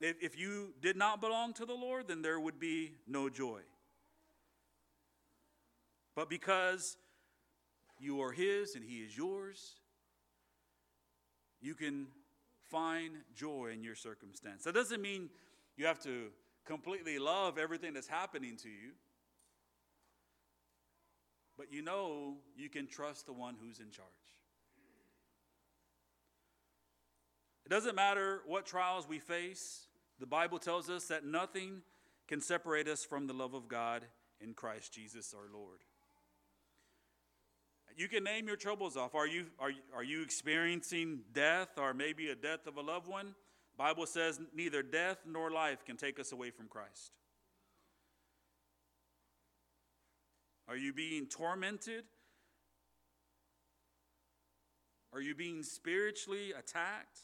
If, 0.00 0.16
if 0.20 0.36
you 0.36 0.74
did 0.82 0.96
not 0.96 1.20
belong 1.20 1.52
to 1.54 1.64
the 1.64 1.74
Lord, 1.74 2.08
then 2.08 2.20
there 2.20 2.40
would 2.40 2.58
be 2.58 2.94
no 3.06 3.28
joy. 3.28 3.60
But 6.18 6.28
because 6.28 6.96
you 8.00 8.20
are 8.22 8.32
His 8.32 8.74
and 8.74 8.84
He 8.84 8.96
is 8.96 9.16
yours, 9.16 9.76
you 11.60 11.76
can 11.76 12.08
find 12.72 13.12
joy 13.36 13.70
in 13.72 13.84
your 13.84 13.94
circumstance. 13.94 14.64
That 14.64 14.74
doesn't 14.74 15.00
mean 15.00 15.30
you 15.76 15.86
have 15.86 16.00
to 16.00 16.30
completely 16.66 17.20
love 17.20 17.56
everything 17.56 17.94
that's 17.94 18.08
happening 18.08 18.56
to 18.64 18.68
you. 18.68 18.94
But 21.56 21.72
you 21.72 21.82
know 21.82 22.38
you 22.56 22.68
can 22.68 22.88
trust 22.88 23.26
the 23.26 23.32
one 23.32 23.54
who's 23.62 23.78
in 23.78 23.92
charge. 23.92 24.08
It 27.64 27.68
doesn't 27.68 27.94
matter 27.94 28.40
what 28.44 28.66
trials 28.66 29.06
we 29.08 29.20
face, 29.20 29.86
the 30.18 30.26
Bible 30.26 30.58
tells 30.58 30.90
us 30.90 31.04
that 31.04 31.24
nothing 31.24 31.82
can 32.26 32.40
separate 32.40 32.88
us 32.88 33.04
from 33.04 33.28
the 33.28 33.34
love 33.34 33.54
of 33.54 33.68
God 33.68 34.02
in 34.40 34.52
Christ 34.52 34.92
Jesus 34.92 35.32
our 35.32 35.46
Lord. 35.56 35.78
You 37.98 38.06
can 38.06 38.22
name 38.22 38.46
your 38.46 38.56
troubles 38.56 38.96
off. 38.96 39.16
Are 39.16 39.26
you, 39.26 39.46
are, 39.58 39.72
are 39.92 40.04
you 40.04 40.22
experiencing 40.22 41.22
death 41.32 41.70
or 41.76 41.92
maybe 41.92 42.28
a 42.28 42.36
death 42.36 42.68
of 42.68 42.76
a 42.76 42.80
loved 42.80 43.08
one? 43.08 43.34
Bible 43.76 44.06
says 44.06 44.40
neither 44.54 44.84
death 44.84 45.18
nor 45.26 45.50
life 45.50 45.84
can 45.84 45.96
take 45.96 46.20
us 46.20 46.30
away 46.30 46.52
from 46.52 46.68
Christ. 46.68 47.10
Are 50.68 50.76
you 50.76 50.92
being 50.92 51.26
tormented? 51.26 52.04
Are 55.12 55.20
you 55.20 55.34
being 55.34 55.64
spiritually 55.64 56.52
attacked? 56.52 57.22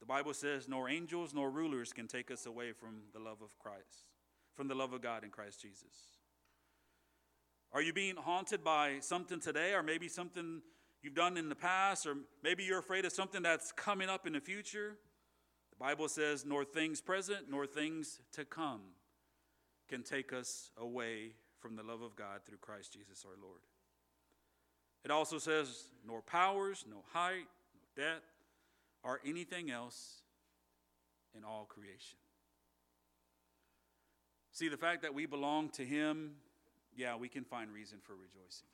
The 0.00 0.06
Bible 0.06 0.32
says, 0.32 0.66
nor 0.66 0.88
angels 0.88 1.34
nor 1.34 1.50
rulers 1.50 1.92
can 1.92 2.08
take 2.08 2.30
us 2.30 2.46
away 2.46 2.72
from 2.72 3.02
the 3.12 3.20
love 3.20 3.42
of 3.42 3.58
Christ, 3.58 4.08
from 4.54 4.68
the 4.68 4.74
love 4.74 4.94
of 4.94 5.02
God 5.02 5.24
in 5.24 5.30
Christ 5.30 5.60
Jesus. 5.60 6.13
Are 7.74 7.82
you 7.82 7.92
being 7.92 8.14
haunted 8.14 8.62
by 8.62 8.98
something 9.00 9.40
today, 9.40 9.74
or 9.74 9.82
maybe 9.82 10.06
something 10.06 10.62
you've 11.02 11.16
done 11.16 11.36
in 11.36 11.48
the 11.48 11.56
past, 11.56 12.06
or 12.06 12.14
maybe 12.42 12.62
you're 12.62 12.78
afraid 12.78 13.04
of 13.04 13.12
something 13.12 13.42
that's 13.42 13.72
coming 13.72 14.08
up 14.08 14.28
in 14.28 14.34
the 14.34 14.40
future? 14.40 14.94
The 15.70 15.84
Bible 15.84 16.08
says, 16.08 16.46
nor 16.46 16.64
things 16.64 17.00
present, 17.00 17.50
nor 17.50 17.66
things 17.66 18.20
to 18.34 18.44
come 18.44 18.80
can 19.88 20.04
take 20.04 20.32
us 20.32 20.70
away 20.76 21.32
from 21.58 21.74
the 21.74 21.82
love 21.82 22.00
of 22.00 22.14
God 22.14 22.42
through 22.46 22.58
Christ 22.58 22.92
Jesus 22.92 23.24
our 23.26 23.36
Lord. 23.42 23.60
It 25.04 25.10
also 25.10 25.38
says, 25.38 25.88
nor 26.06 26.22
powers, 26.22 26.84
no 26.88 27.02
height, 27.12 27.48
no 27.74 28.04
depth, 28.04 28.30
or 29.02 29.20
anything 29.26 29.72
else 29.72 30.22
in 31.36 31.42
all 31.42 31.64
creation. 31.68 32.18
See, 34.52 34.68
the 34.68 34.76
fact 34.76 35.02
that 35.02 35.12
we 35.12 35.26
belong 35.26 35.70
to 35.70 35.84
Him, 35.84 36.36
yeah, 36.96 37.16
we 37.16 37.28
can 37.28 37.44
find 37.44 37.72
reason 37.72 37.98
for 38.02 38.14
rejoicing. 38.14 38.68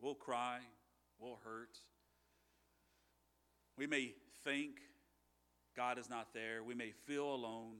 We'll 0.00 0.14
cry, 0.14 0.58
we'll 1.18 1.38
hurt. 1.44 1.78
We 3.78 3.86
may 3.86 4.12
think 4.44 4.80
God 5.74 5.98
is 5.98 6.10
not 6.10 6.34
there, 6.34 6.62
we 6.62 6.74
may 6.74 6.92
feel 7.06 7.34
alone. 7.34 7.76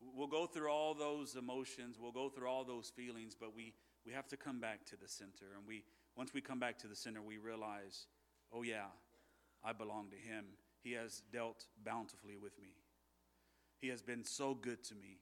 We'll 0.00 0.28
go 0.28 0.46
through 0.46 0.70
all 0.70 0.94
those 0.94 1.34
emotions, 1.34 1.96
we'll 2.00 2.12
go 2.12 2.28
through 2.28 2.48
all 2.48 2.64
those 2.64 2.92
feelings, 2.94 3.34
but 3.38 3.54
we, 3.54 3.74
we 4.06 4.12
have 4.12 4.28
to 4.28 4.36
come 4.36 4.60
back 4.60 4.86
to 4.86 4.96
the 4.96 5.08
center. 5.08 5.46
And 5.56 5.66
we, 5.66 5.82
once 6.16 6.32
we 6.32 6.40
come 6.40 6.60
back 6.60 6.78
to 6.78 6.86
the 6.86 6.94
center, 6.94 7.20
we 7.20 7.38
realize, 7.38 8.06
oh, 8.52 8.62
yeah, 8.62 8.86
I 9.64 9.72
belong 9.72 10.10
to 10.10 10.16
Him. 10.16 10.44
He 10.80 10.92
has 10.92 11.22
dealt 11.32 11.66
bountifully 11.84 12.36
with 12.36 12.56
me. 12.62 12.77
He 13.80 13.88
has 13.88 14.02
been 14.02 14.24
so 14.24 14.54
good 14.54 14.82
to 14.84 14.94
me. 14.94 15.18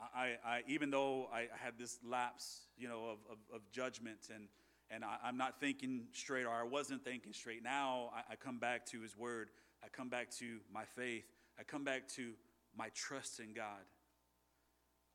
I, 0.00 0.36
I, 0.44 0.62
even 0.68 0.90
though 0.90 1.28
I 1.32 1.48
had 1.52 1.74
this 1.78 1.98
lapse, 2.06 2.66
you 2.76 2.88
know, 2.88 3.06
of, 3.06 3.18
of, 3.30 3.38
of 3.52 3.70
judgment 3.72 4.28
and, 4.32 4.46
and 4.90 5.04
I, 5.04 5.28
am 5.28 5.36
not 5.36 5.58
thinking 5.58 6.04
straight 6.12 6.44
or 6.44 6.50
I 6.52 6.62
wasn't 6.62 7.04
thinking 7.04 7.32
straight, 7.32 7.64
now 7.64 8.10
I, 8.14 8.32
I 8.32 8.36
come 8.36 8.58
back 8.58 8.86
to 8.86 9.00
His 9.00 9.16
Word. 9.16 9.48
I 9.82 9.88
come 9.88 10.08
back 10.08 10.30
to 10.38 10.58
my 10.72 10.84
faith. 10.84 11.24
I 11.58 11.64
come 11.64 11.82
back 11.82 12.06
to 12.10 12.32
my 12.76 12.90
trust 12.94 13.40
in 13.40 13.52
God. 13.52 13.84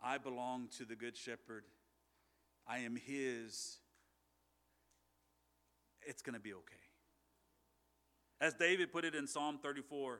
I 0.03 0.17
belong 0.17 0.67
to 0.77 0.85
the 0.85 0.95
Good 0.95 1.15
Shepherd. 1.15 1.63
I 2.67 2.79
am 2.79 2.97
His. 2.97 3.77
It's 6.05 6.21
going 6.21 6.33
to 6.33 6.41
be 6.41 6.53
okay. 6.53 6.75
As 8.41 8.53
David 8.53 8.91
put 8.91 9.05
it 9.05 9.15
in 9.15 9.27
Psalm 9.27 9.59
34 9.63 10.19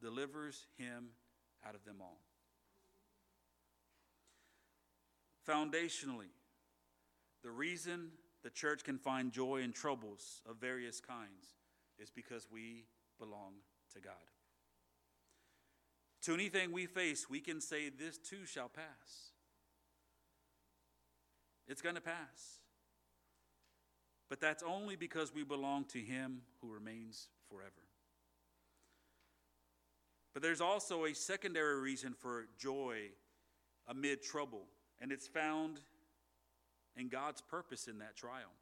delivers 0.00 0.66
him 0.76 1.10
out 1.66 1.74
of 1.74 1.84
them 1.84 1.96
all. 2.00 2.20
Foundationally, 5.48 6.30
the 7.42 7.50
reason 7.50 8.10
the 8.42 8.50
church 8.50 8.84
can 8.84 8.98
find 8.98 9.32
joy 9.32 9.62
in 9.62 9.72
troubles 9.72 10.42
of 10.48 10.56
various 10.56 11.00
kinds 11.00 11.56
is 11.98 12.10
because 12.10 12.46
we 12.50 12.84
belong 13.18 13.54
to 13.94 14.00
God. 14.00 14.14
To 16.22 16.34
anything 16.34 16.72
we 16.72 16.86
face, 16.86 17.28
we 17.30 17.40
can 17.40 17.60
say, 17.60 17.88
This 17.88 18.18
too 18.18 18.44
shall 18.46 18.68
pass. 18.68 19.32
It's 21.66 21.82
going 21.82 21.94
to 21.94 22.00
pass. 22.00 22.60
But 24.28 24.40
that's 24.40 24.62
only 24.62 24.96
because 24.96 25.34
we 25.34 25.44
belong 25.44 25.84
to 25.86 25.98
Him 25.98 26.42
who 26.60 26.68
remains 26.68 27.28
forever. 27.48 27.89
But 30.32 30.42
there's 30.42 30.60
also 30.60 31.04
a 31.04 31.14
secondary 31.14 31.80
reason 31.80 32.14
for 32.14 32.46
joy 32.58 33.10
amid 33.88 34.22
trouble, 34.22 34.66
and 35.00 35.10
it's 35.10 35.26
found 35.26 35.80
in 36.96 37.08
God's 37.08 37.40
purpose 37.40 37.88
in 37.88 37.98
that 37.98 38.16
trial. 38.16 38.52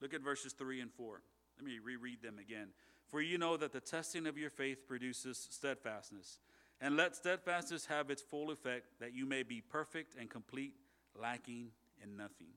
Look 0.00 0.14
at 0.14 0.22
verses 0.22 0.52
3 0.52 0.80
and 0.80 0.92
4. 0.92 1.22
Let 1.58 1.66
me 1.66 1.78
reread 1.82 2.22
them 2.22 2.38
again. 2.38 2.68
For 3.08 3.20
you 3.20 3.36
know 3.36 3.56
that 3.56 3.72
the 3.72 3.80
testing 3.80 4.26
of 4.26 4.38
your 4.38 4.50
faith 4.50 4.88
produces 4.88 5.48
steadfastness. 5.50 6.38
And 6.80 6.96
let 6.96 7.14
steadfastness 7.14 7.86
have 7.86 8.10
its 8.10 8.22
full 8.22 8.50
effect, 8.50 8.86
that 9.00 9.14
you 9.14 9.26
may 9.26 9.42
be 9.42 9.60
perfect 9.60 10.16
and 10.18 10.28
complete, 10.28 10.74
lacking 11.20 11.68
in 12.02 12.16
nothing. 12.16 12.48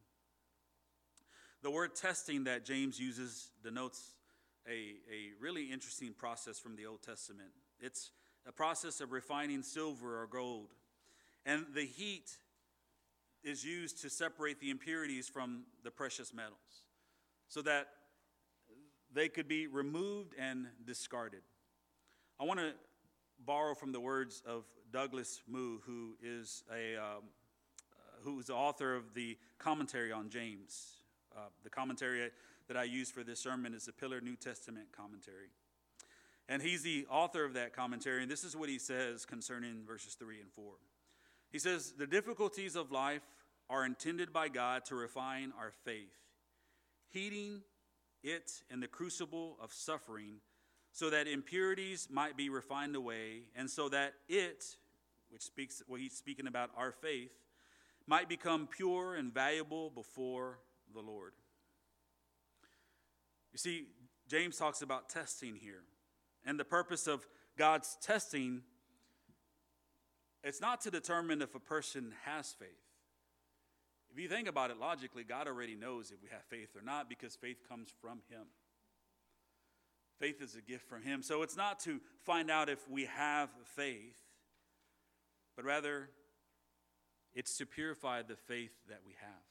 The 1.61 1.69
word 1.69 1.95
testing 1.95 2.45
that 2.45 2.65
James 2.65 2.99
uses 2.99 3.49
denotes 3.63 4.15
a, 4.67 4.71
a 4.71 5.39
really 5.39 5.71
interesting 5.71 6.13
process 6.13 6.57
from 6.57 6.75
the 6.75 6.85
Old 6.85 7.03
Testament. 7.03 7.49
It's 7.79 8.11
a 8.47 8.51
process 8.51 9.01
of 9.01 9.11
refining 9.11 9.63
silver 9.63 10.21
or 10.21 10.27
gold. 10.27 10.73
And 11.45 11.65
the 11.73 11.85
heat 11.85 12.37
is 13.43 13.63
used 13.63 14.01
to 14.01 14.09
separate 14.09 14.59
the 14.59 14.69
impurities 14.69 15.29
from 15.29 15.63
the 15.83 15.91
precious 15.91 16.33
metals 16.33 16.83
so 17.47 17.61
that 17.61 17.87
they 19.13 19.29
could 19.29 19.47
be 19.47 19.67
removed 19.67 20.33
and 20.37 20.67
discarded. 20.85 21.41
I 22.39 22.43
want 22.43 22.59
to 22.59 22.73
borrow 23.45 23.75
from 23.75 23.91
the 23.91 23.99
words 23.99 24.41
of 24.45 24.65
Douglas 24.91 25.41
Moo, 25.47 25.79
who 25.85 26.15
is 26.21 26.63
a 26.73 26.97
um, 26.97 27.03
uh, 27.03 28.23
who 28.23 28.39
is 28.39 28.47
the 28.47 28.53
author 28.53 28.95
of 28.95 29.13
the 29.13 29.37
commentary 29.57 30.11
on 30.11 30.29
James. 30.29 30.97
Uh, 31.35 31.41
the 31.63 31.69
commentary 31.69 32.31
that 32.67 32.77
I 32.77 32.83
use 32.83 33.11
for 33.11 33.23
this 33.23 33.39
sermon 33.39 33.73
is 33.73 33.85
the 33.85 33.93
Pillar 33.93 34.21
New 34.21 34.35
Testament 34.35 34.87
commentary. 34.95 35.49
And 36.47 36.61
he's 36.61 36.83
the 36.83 37.07
author 37.09 37.43
of 37.43 37.53
that 37.53 37.73
commentary, 37.73 38.21
and 38.21 38.31
this 38.31 38.43
is 38.43 38.55
what 38.55 38.69
he 38.69 38.77
says 38.77 39.25
concerning 39.25 39.83
verses 39.85 40.13
3 40.13 40.41
and 40.41 40.51
4. 40.51 40.73
He 41.51 41.59
says, 41.59 41.93
The 41.97 42.05
difficulties 42.05 42.75
of 42.75 42.91
life 42.91 43.23
are 43.69 43.85
intended 43.85 44.31
by 44.31 44.49
God 44.49 44.85
to 44.85 44.95
refine 44.95 45.53
our 45.57 45.71
faith, 45.83 46.15
heating 47.09 47.61
it 48.23 48.51
in 48.69 48.79
the 48.79 48.87
crucible 48.87 49.57
of 49.61 49.73
suffering 49.73 50.35
so 50.91 51.09
that 51.09 51.27
impurities 51.27 52.07
might 52.09 52.37
be 52.37 52.49
refined 52.49 52.95
away, 52.95 53.41
and 53.55 53.69
so 53.69 53.89
that 53.89 54.13
it, 54.29 54.63
which 55.29 55.41
speaks 55.41 55.83
what 55.87 55.99
he's 55.99 56.15
speaking 56.15 56.47
about 56.47 56.69
our 56.77 56.91
faith, 56.91 57.33
might 58.07 58.29
become 58.29 58.67
pure 58.67 59.15
and 59.15 59.33
valuable 59.33 59.89
before 59.89 60.59
the 60.93 61.01
Lord. 61.01 61.33
You 63.51 63.57
see, 63.57 63.87
James 64.29 64.57
talks 64.57 64.81
about 64.81 65.09
testing 65.09 65.55
here. 65.55 65.83
And 66.45 66.59
the 66.59 66.65
purpose 66.65 67.07
of 67.07 67.27
God's 67.57 67.97
testing, 68.01 68.61
it's 70.43 70.61
not 70.61 70.81
to 70.81 70.91
determine 70.91 71.41
if 71.41 71.55
a 71.55 71.59
person 71.59 72.13
has 72.25 72.53
faith. 72.53 72.69
If 74.11 74.19
you 74.21 74.29
think 74.29 74.47
about 74.47 74.71
it 74.71 74.79
logically, 74.79 75.23
God 75.23 75.47
already 75.47 75.75
knows 75.75 76.11
if 76.11 76.21
we 76.21 76.29
have 76.29 76.43
faith 76.45 76.69
or 76.75 76.81
not 76.81 77.09
because 77.09 77.35
faith 77.35 77.57
comes 77.67 77.91
from 78.01 78.21
Him. 78.29 78.43
Faith 80.19 80.41
is 80.41 80.55
a 80.55 80.61
gift 80.61 80.87
from 80.87 81.01
Him. 81.03 81.21
So 81.21 81.41
it's 81.41 81.57
not 81.57 81.79
to 81.81 81.99
find 82.23 82.49
out 82.49 82.69
if 82.69 82.89
we 82.89 83.05
have 83.05 83.49
faith, 83.75 84.21
but 85.55 85.65
rather 85.65 86.09
it's 87.33 87.57
to 87.57 87.65
purify 87.65 88.21
the 88.21 88.37
faith 88.37 88.71
that 88.87 89.01
we 89.05 89.13
have. 89.19 89.43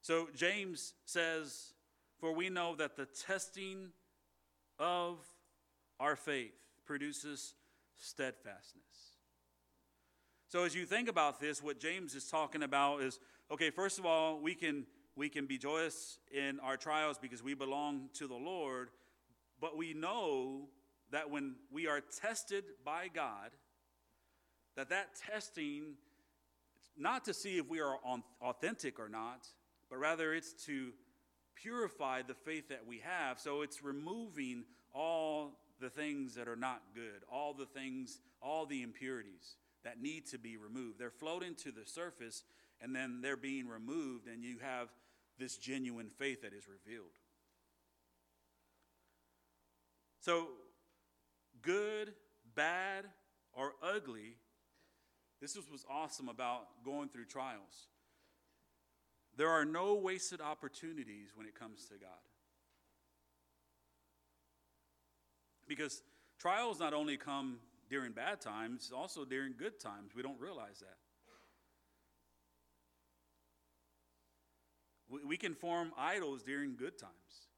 So 0.00 0.28
James 0.34 0.94
says, 1.04 1.74
For 2.18 2.32
we 2.32 2.48
know 2.48 2.74
that 2.76 2.96
the 2.96 3.06
testing 3.06 3.90
of 4.80 5.18
our 6.00 6.16
faith 6.16 6.54
produces 6.86 7.54
steadfastness. 7.98 8.84
So 10.48 10.64
as 10.64 10.74
you 10.74 10.84
think 10.84 11.08
about 11.08 11.38
this, 11.38 11.62
what 11.62 11.78
James 11.78 12.16
is 12.16 12.26
talking 12.26 12.64
about 12.64 13.02
is 13.02 13.20
okay, 13.52 13.70
first 13.70 14.00
of 14.00 14.06
all, 14.06 14.40
we 14.40 14.54
can 14.54 14.86
we 15.14 15.28
can 15.28 15.46
be 15.46 15.58
joyous 15.58 16.18
in 16.32 16.58
our 16.60 16.76
trials 16.76 17.18
because 17.18 17.42
we 17.42 17.54
belong 17.54 18.08
to 18.14 18.26
the 18.26 18.34
Lord, 18.34 18.88
but 19.60 19.76
we 19.76 19.92
know 19.92 20.68
that 21.12 21.30
when 21.30 21.56
we 21.70 21.86
are 21.86 22.00
tested 22.00 22.64
by 22.84 23.08
God, 23.12 23.50
that 24.76 24.88
that 24.88 25.10
testing 25.14 25.94
not 26.96 27.24
to 27.26 27.34
see 27.34 27.58
if 27.58 27.68
we 27.68 27.80
are 27.80 27.96
authentic 28.42 28.98
or 28.98 29.08
not, 29.08 29.46
but 29.88 29.98
rather 29.98 30.32
it's 30.34 30.52
to 30.64 30.92
purify 31.62 32.22
the 32.22 32.34
faith 32.34 32.68
that 32.68 32.86
we 32.86 32.98
have. 32.98 33.38
So 33.38 33.62
it's 33.62 33.82
removing 33.82 34.64
all 34.94 35.58
the 35.80 35.90
things 35.90 36.34
that 36.34 36.48
are 36.48 36.56
not 36.56 36.82
good, 36.94 37.22
all 37.30 37.54
the 37.54 37.66
things, 37.66 38.20
all 38.42 38.66
the 38.66 38.82
impurities 38.82 39.56
that 39.84 40.00
need 40.00 40.26
to 40.26 40.38
be 40.38 40.56
removed. 40.56 40.98
They're 40.98 41.10
floating 41.10 41.54
to 41.56 41.72
the 41.72 41.86
surface 41.86 42.42
and 42.80 42.94
then 42.94 43.20
they're 43.20 43.36
being 43.36 43.68
removed, 43.68 44.26
and 44.26 44.42
you 44.42 44.56
have 44.62 44.88
this 45.38 45.56
genuine 45.56 46.08
faith 46.08 46.42
that 46.42 46.52
is 46.52 46.64
revealed. 46.66 47.10
So, 50.20 50.48
good, 51.62 52.14
bad, 52.54 53.04
or 53.52 53.72
ugly, 53.82 54.36
this 55.40 55.56
is 55.56 55.64
what's 55.68 55.84
awesome 55.90 56.28
about 56.28 56.84
going 56.84 57.08
through 57.08 57.26
trials. 57.26 57.88
There 59.40 59.48
are 59.48 59.64
no 59.64 59.94
wasted 59.94 60.42
opportunities 60.42 61.30
when 61.34 61.46
it 61.46 61.58
comes 61.58 61.86
to 61.86 61.94
God. 61.94 62.10
Because 65.66 66.02
trials 66.38 66.78
not 66.78 66.92
only 66.92 67.16
come 67.16 67.56
during 67.88 68.12
bad 68.12 68.42
times, 68.42 68.92
also 68.94 69.24
during 69.24 69.54
good 69.56 69.80
times. 69.80 70.10
We 70.14 70.22
don't 70.22 70.38
realize 70.38 70.80
that. 70.80 70.98
We, 75.08 75.24
we 75.24 75.36
can 75.38 75.54
form 75.54 75.92
idols 75.96 76.42
during 76.42 76.76
good 76.76 76.98
times. 76.98 77.48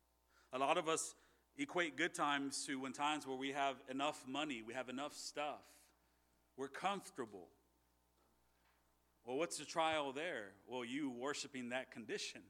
A 0.52 0.60
lot 0.60 0.78
of 0.78 0.88
us 0.88 1.16
equate 1.58 1.96
good 1.96 2.14
times 2.14 2.64
to 2.68 2.78
when 2.80 2.92
times 2.92 3.26
where 3.26 3.36
we 3.36 3.50
have 3.50 3.74
enough 3.90 4.22
money, 4.28 4.62
we 4.64 4.72
have 4.74 4.88
enough 4.88 5.14
stuff, 5.14 5.64
we're 6.56 6.68
comfortable. 6.68 7.48
Well, 9.24 9.36
what's 9.36 9.58
the 9.58 9.64
trial 9.64 10.12
there? 10.12 10.52
Well, 10.66 10.84
you 10.84 11.10
worshiping 11.10 11.70
that 11.70 11.90
condition, 11.90 12.42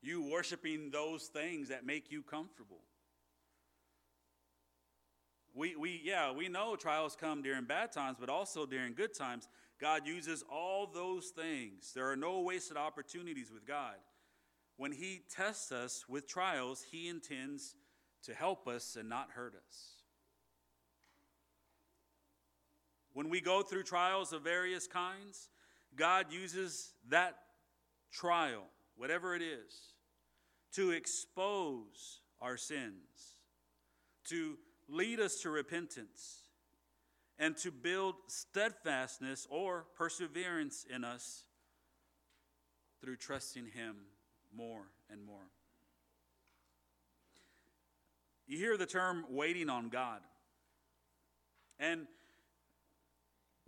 you 0.00 0.22
worshiping 0.22 0.90
those 0.90 1.24
things 1.24 1.68
that 1.68 1.84
make 1.84 2.10
you 2.10 2.22
comfortable. 2.22 2.80
We, 5.54 5.74
we, 5.74 6.00
yeah, 6.04 6.30
we 6.30 6.48
know 6.48 6.76
trials 6.76 7.16
come 7.16 7.42
during 7.42 7.64
bad 7.64 7.90
times, 7.90 8.16
but 8.20 8.28
also 8.28 8.64
during 8.64 8.94
good 8.94 9.12
times. 9.12 9.48
God 9.80 10.06
uses 10.06 10.44
all 10.48 10.86
those 10.86 11.28
things. 11.28 11.92
There 11.94 12.08
are 12.08 12.16
no 12.16 12.40
wasted 12.40 12.76
opportunities 12.76 13.50
with 13.52 13.66
God. 13.66 13.94
When 14.76 14.92
He 14.92 15.22
tests 15.28 15.72
us 15.72 16.04
with 16.08 16.28
trials, 16.28 16.84
He 16.92 17.08
intends 17.08 17.74
to 18.22 18.34
help 18.34 18.68
us 18.68 18.94
and 18.94 19.08
not 19.08 19.30
hurt 19.34 19.54
us. 19.54 19.94
When 23.12 23.28
we 23.28 23.40
go 23.40 23.62
through 23.62 23.82
trials 23.82 24.32
of 24.32 24.42
various 24.42 24.86
kinds, 24.86 25.48
God 25.98 26.26
uses 26.30 26.92
that 27.08 27.36
trial, 28.12 28.64
whatever 28.96 29.34
it 29.34 29.42
is, 29.42 29.94
to 30.74 30.92
expose 30.92 32.20
our 32.40 32.56
sins, 32.56 33.36
to 34.28 34.56
lead 34.88 35.20
us 35.20 35.40
to 35.40 35.50
repentance, 35.50 36.42
and 37.38 37.56
to 37.56 37.70
build 37.70 38.14
steadfastness 38.26 39.46
or 39.50 39.86
perseverance 39.96 40.86
in 40.92 41.04
us 41.04 41.44
through 43.00 43.16
trusting 43.16 43.66
Him 43.66 43.96
more 44.54 44.86
and 45.10 45.24
more. 45.24 45.50
You 48.46 48.56
hear 48.56 48.76
the 48.76 48.86
term 48.86 49.24
waiting 49.28 49.68
on 49.68 49.88
God. 49.88 50.20
And 51.78 52.06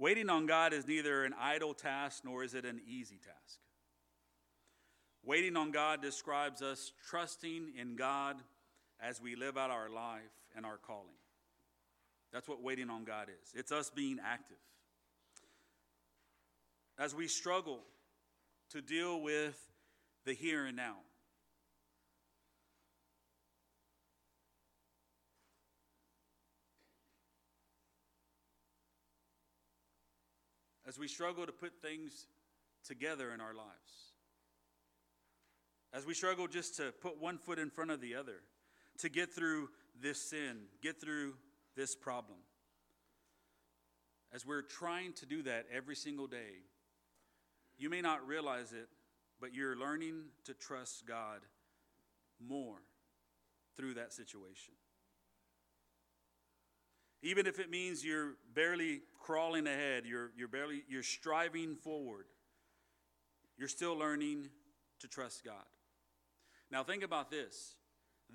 waiting 0.01 0.31
on 0.31 0.47
God 0.47 0.73
is 0.73 0.89
neither 0.89 1.25
an 1.25 1.35
idle 1.39 1.75
task 1.75 2.23
nor 2.25 2.43
is 2.43 2.55
it 2.55 2.65
an 2.65 2.81
easy 2.89 3.19
task. 3.19 3.61
Waiting 5.23 5.57
on 5.57 5.71
God 5.71 6.01
describes 6.01 6.63
us 6.63 6.93
trusting 7.09 7.75
in 7.79 7.95
God 7.95 8.37
as 9.01 9.21
we 9.21 9.37
live 9.37 9.59
out 9.59 9.71
our 9.71 9.91
life 9.91 10.23
and 10.57 10.65
our 10.65 10.79
calling. 10.79 11.07
That's 12.33 12.49
what 12.49 12.63
waiting 12.63 12.91
on 12.91 13.05
God 13.05 13.29
is 13.29 13.53
it's 13.55 13.71
us 13.71 13.91
being 13.91 14.19
active. 14.25 14.57
As 16.99 17.15
we 17.15 17.29
struggle 17.29 17.81
to 18.71 18.81
deal 18.81 19.21
with 19.21 19.59
the 20.25 20.33
here 20.33 20.65
and 20.65 20.77
now, 20.77 20.97
as 30.91 30.99
we 30.99 31.07
struggle 31.07 31.47
to 31.47 31.53
put 31.53 31.80
things 31.80 32.26
together 32.84 33.32
in 33.32 33.41
our 33.41 33.55
lives, 33.55 34.11
as 35.93 36.05
we 36.05 36.14
struggle 36.14 36.49
just 36.49 36.76
to 36.78 36.93
put 37.01 37.22
one 37.22 37.38
foot 37.38 37.61
in 37.61 37.70
front 37.70 37.93
of 37.93 38.01
the 38.01 38.16
other, 38.16 38.43
to 38.99 39.09
get 39.09 39.32
through 39.32 39.68
this 40.03 40.20
sin, 40.20 40.62
get 40.82 41.01
through 41.01 41.34
this 41.76 41.95
problem. 41.95 42.38
As 44.34 44.45
we're 44.45 44.62
trying 44.62 45.12
to 45.14 45.26
do 45.26 45.45
that 45.45 45.66
every 45.72 45.95
single 45.95 46.26
day, 46.26 46.64
you 47.78 47.88
may 47.88 48.01
not 48.01 48.26
realize 48.26 48.72
it, 48.72 48.88
but 49.41 49.55
you're 49.55 49.76
learning 49.76 50.24
to 50.47 50.55
trust 50.55 51.07
God 51.07 51.38
more 52.45 52.82
through 53.76 53.95
that 53.95 54.12
situation. 54.12 54.74
Even 57.23 57.47
if 57.47 57.59
it 57.59 57.71
means 57.71 58.05
you're 58.05 58.35
barely 58.55 59.03
crawling 59.21 59.66
ahead, 59.66 60.05
you're, 60.07 60.31
you're 60.37 60.49
barely 60.49 60.83
you're 60.89 61.03
striving 61.03 61.77
forward, 61.77 62.27
you're 63.59 63.68
still 63.68 63.97
learning 63.97 64.49
to 65.01 65.09
trust 65.09 65.45
God. 65.45 65.64
Now 66.71 66.83
think 66.83 67.03
about 67.03 67.31
this. 67.31 67.75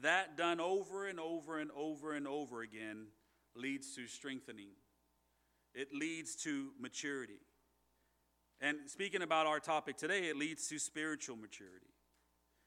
That 0.01 0.36
done 0.36 0.59
over 0.59 1.07
and 1.07 1.19
over 1.19 1.59
and 1.59 1.71
over 1.75 2.13
and 2.13 2.27
over 2.27 2.61
again 2.61 3.07
leads 3.55 3.95
to 3.95 4.07
strengthening. 4.07 4.71
It 5.73 5.89
leads 5.93 6.36
to 6.43 6.71
maturity. 6.79 7.39
And 8.61 8.77
speaking 8.88 9.21
about 9.21 9.47
our 9.47 9.59
topic 9.59 9.97
today, 9.97 10.27
it 10.29 10.38
leads 10.38 10.67
to 10.67 10.79
spiritual 10.79 11.36
maturity. 11.38 11.93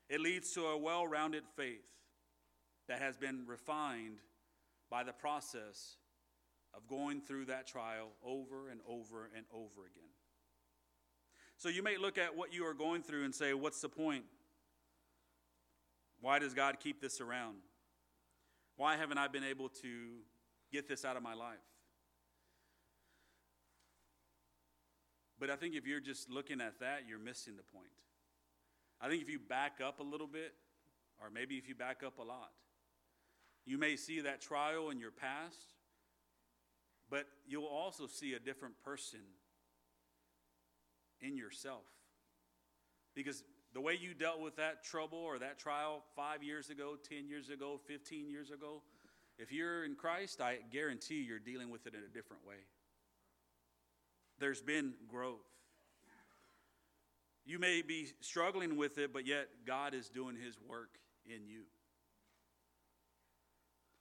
It 0.09 0.21
leads 0.21 0.53
to 0.55 0.67
a 0.67 0.79
well 0.79 1.07
rounded 1.07 1.45
faith 1.57 1.85
that 2.89 3.01
has 3.01 3.17
been 3.17 3.45
refined 3.47 4.19
by 4.91 5.05
the 5.05 5.13
process 5.13 5.97
of 6.79 6.87
going 6.87 7.21
through 7.21 7.47
that 7.47 7.67
trial 7.67 8.11
over 8.25 8.71
and 8.71 8.81
over 8.89 9.29
and 9.37 9.45
over 9.53 9.85
again. 9.85 10.11
So 11.57 11.69
you 11.69 11.83
may 11.83 11.97
look 11.97 12.19
at 12.19 12.37
what 12.37 12.55
you 12.55 12.65
are 12.67 12.75
going 12.75 13.03
through 13.03 13.25
and 13.25 13.35
say, 13.35 13.53
What's 13.53 13.81
the 13.81 13.89
point? 13.89 14.25
Why 16.21 16.39
does 16.39 16.55
God 16.55 16.77
keep 16.81 17.01
this 17.01 17.21
around? 17.21 17.57
Why 18.77 18.97
haven't 18.97 19.19
I 19.19 19.27
been 19.27 19.45
able 19.45 19.69
to 19.69 20.19
get 20.73 20.89
this 20.89 21.05
out 21.05 21.17
of 21.17 21.23
my 21.23 21.35
life? 21.35 21.59
But 25.41 25.51
I 25.51 25.57
think 25.57 25.75
if 25.75 25.87
you're 25.87 26.01
just 26.01 26.31
looking 26.31 26.61
at 26.61 26.81
that, 26.81 27.03
you're 27.09 27.19
missing 27.19 27.57
the 27.57 27.63
point. 27.63 27.91
I 29.01 29.09
think 29.09 29.23
if 29.23 29.29
you 29.29 29.39
back 29.39 29.81
up 29.85 30.01
a 30.01 30.03
little 30.03 30.27
bit, 30.27 30.55
or 31.21 31.31
maybe 31.31 31.57
if 31.57 31.69
you 31.69 31.75
back 31.75 32.03
up 32.05 32.19
a 32.19 32.23
lot, 32.23 32.51
you 33.65 33.79
may 33.79 33.97
see 33.97 34.21
that 34.21 34.41
trial 34.41 34.91
in 34.91 34.99
your 34.99 35.13
past, 35.13 35.78
but 37.11 37.27
you'll 37.47 37.65
also 37.65 38.07
see 38.07 38.35
a 38.35 38.39
different 38.39 38.75
person 38.85 39.21
in 41.21 41.37
yourself. 41.37 41.85
Because 43.15 43.43
the 43.75 43.81
way 43.81 43.99
you 44.01 44.15
dealt 44.15 44.41
with 44.41 44.57
that 44.57 44.85
trouble 44.85 45.19
or 45.19 45.39
that 45.39 45.59
trial 45.59 46.05
five 46.17 46.43
years 46.43 46.71
ago, 46.71 46.97
10 47.09 47.29
years 47.29 47.51
ago, 47.51 47.81
15 47.87 48.31
years 48.31 48.51
ago, 48.51 48.83
if 49.39 49.53
you're 49.53 49.85
in 49.85 49.95
Christ, 49.95 50.41
I 50.41 50.59
guarantee 50.73 51.23
you're 51.23 51.39
dealing 51.39 51.71
with 51.71 51.87
it 51.87 51.95
in 51.95 52.01
a 52.01 52.13
different 52.13 52.47
way. 52.47 52.57
There's 54.39 54.63
been 54.63 54.95
growth. 55.09 55.47
You 57.45 57.59
may 57.59 57.83
be 57.83 58.09
struggling 58.21 58.77
with 58.77 58.99
it, 58.99 59.13
but 59.13 59.27
yet 59.27 59.49
God 59.67 59.95
is 59.95 60.09
doing 60.09 60.37
His 60.37 60.59
work 60.69 60.91
in 61.27 61.47
you. 61.47 61.63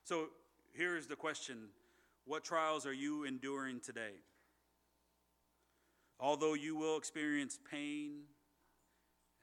So 0.04 0.28
here's 0.74 1.08
the 1.08 1.16
question 1.16 1.70
What 2.28 2.44
trials 2.44 2.86
are 2.86 2.94
you 2.94 3.24
enduring 3.24 3.80
today? 3.80 4.20
Although 6.20 6.56
you 6.56 6.76
will 6.76 6.98
experience 6.98 7.58
pain, 7.72 8.24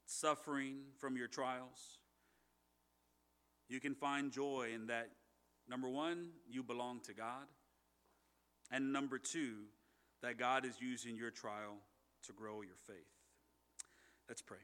suffering 0.05 0.81
from 0.99 1.17
your 1.17 1.27
trials, 1.27 1.99
you 3.71 3.81
can 3.81 3.95
find 3.95 4.31
joy 4.31 4.69
in 4.75 4.89
that 4.89 5.09
number 5.67 5.89
one, 5.89 6.29
you 6.47 6.63
belong 6.63 7.01
to 7.07 7.15
God, 7.15 7.47
and 8.71 8.93
number 8.93 9.19
two, 9.19 9.65
that 10.21 10.37
God 10.39 10.67
is 10.67 10.75
using 10.79 11.17
your 11.17 11.31
trial 11.31 11.79
to 12.27 12.35
grow 12.35 12.61
your 12.61 12.77
faith. 12.87 13.09
Let's 14.29 14.43
pray. 14.43 14.59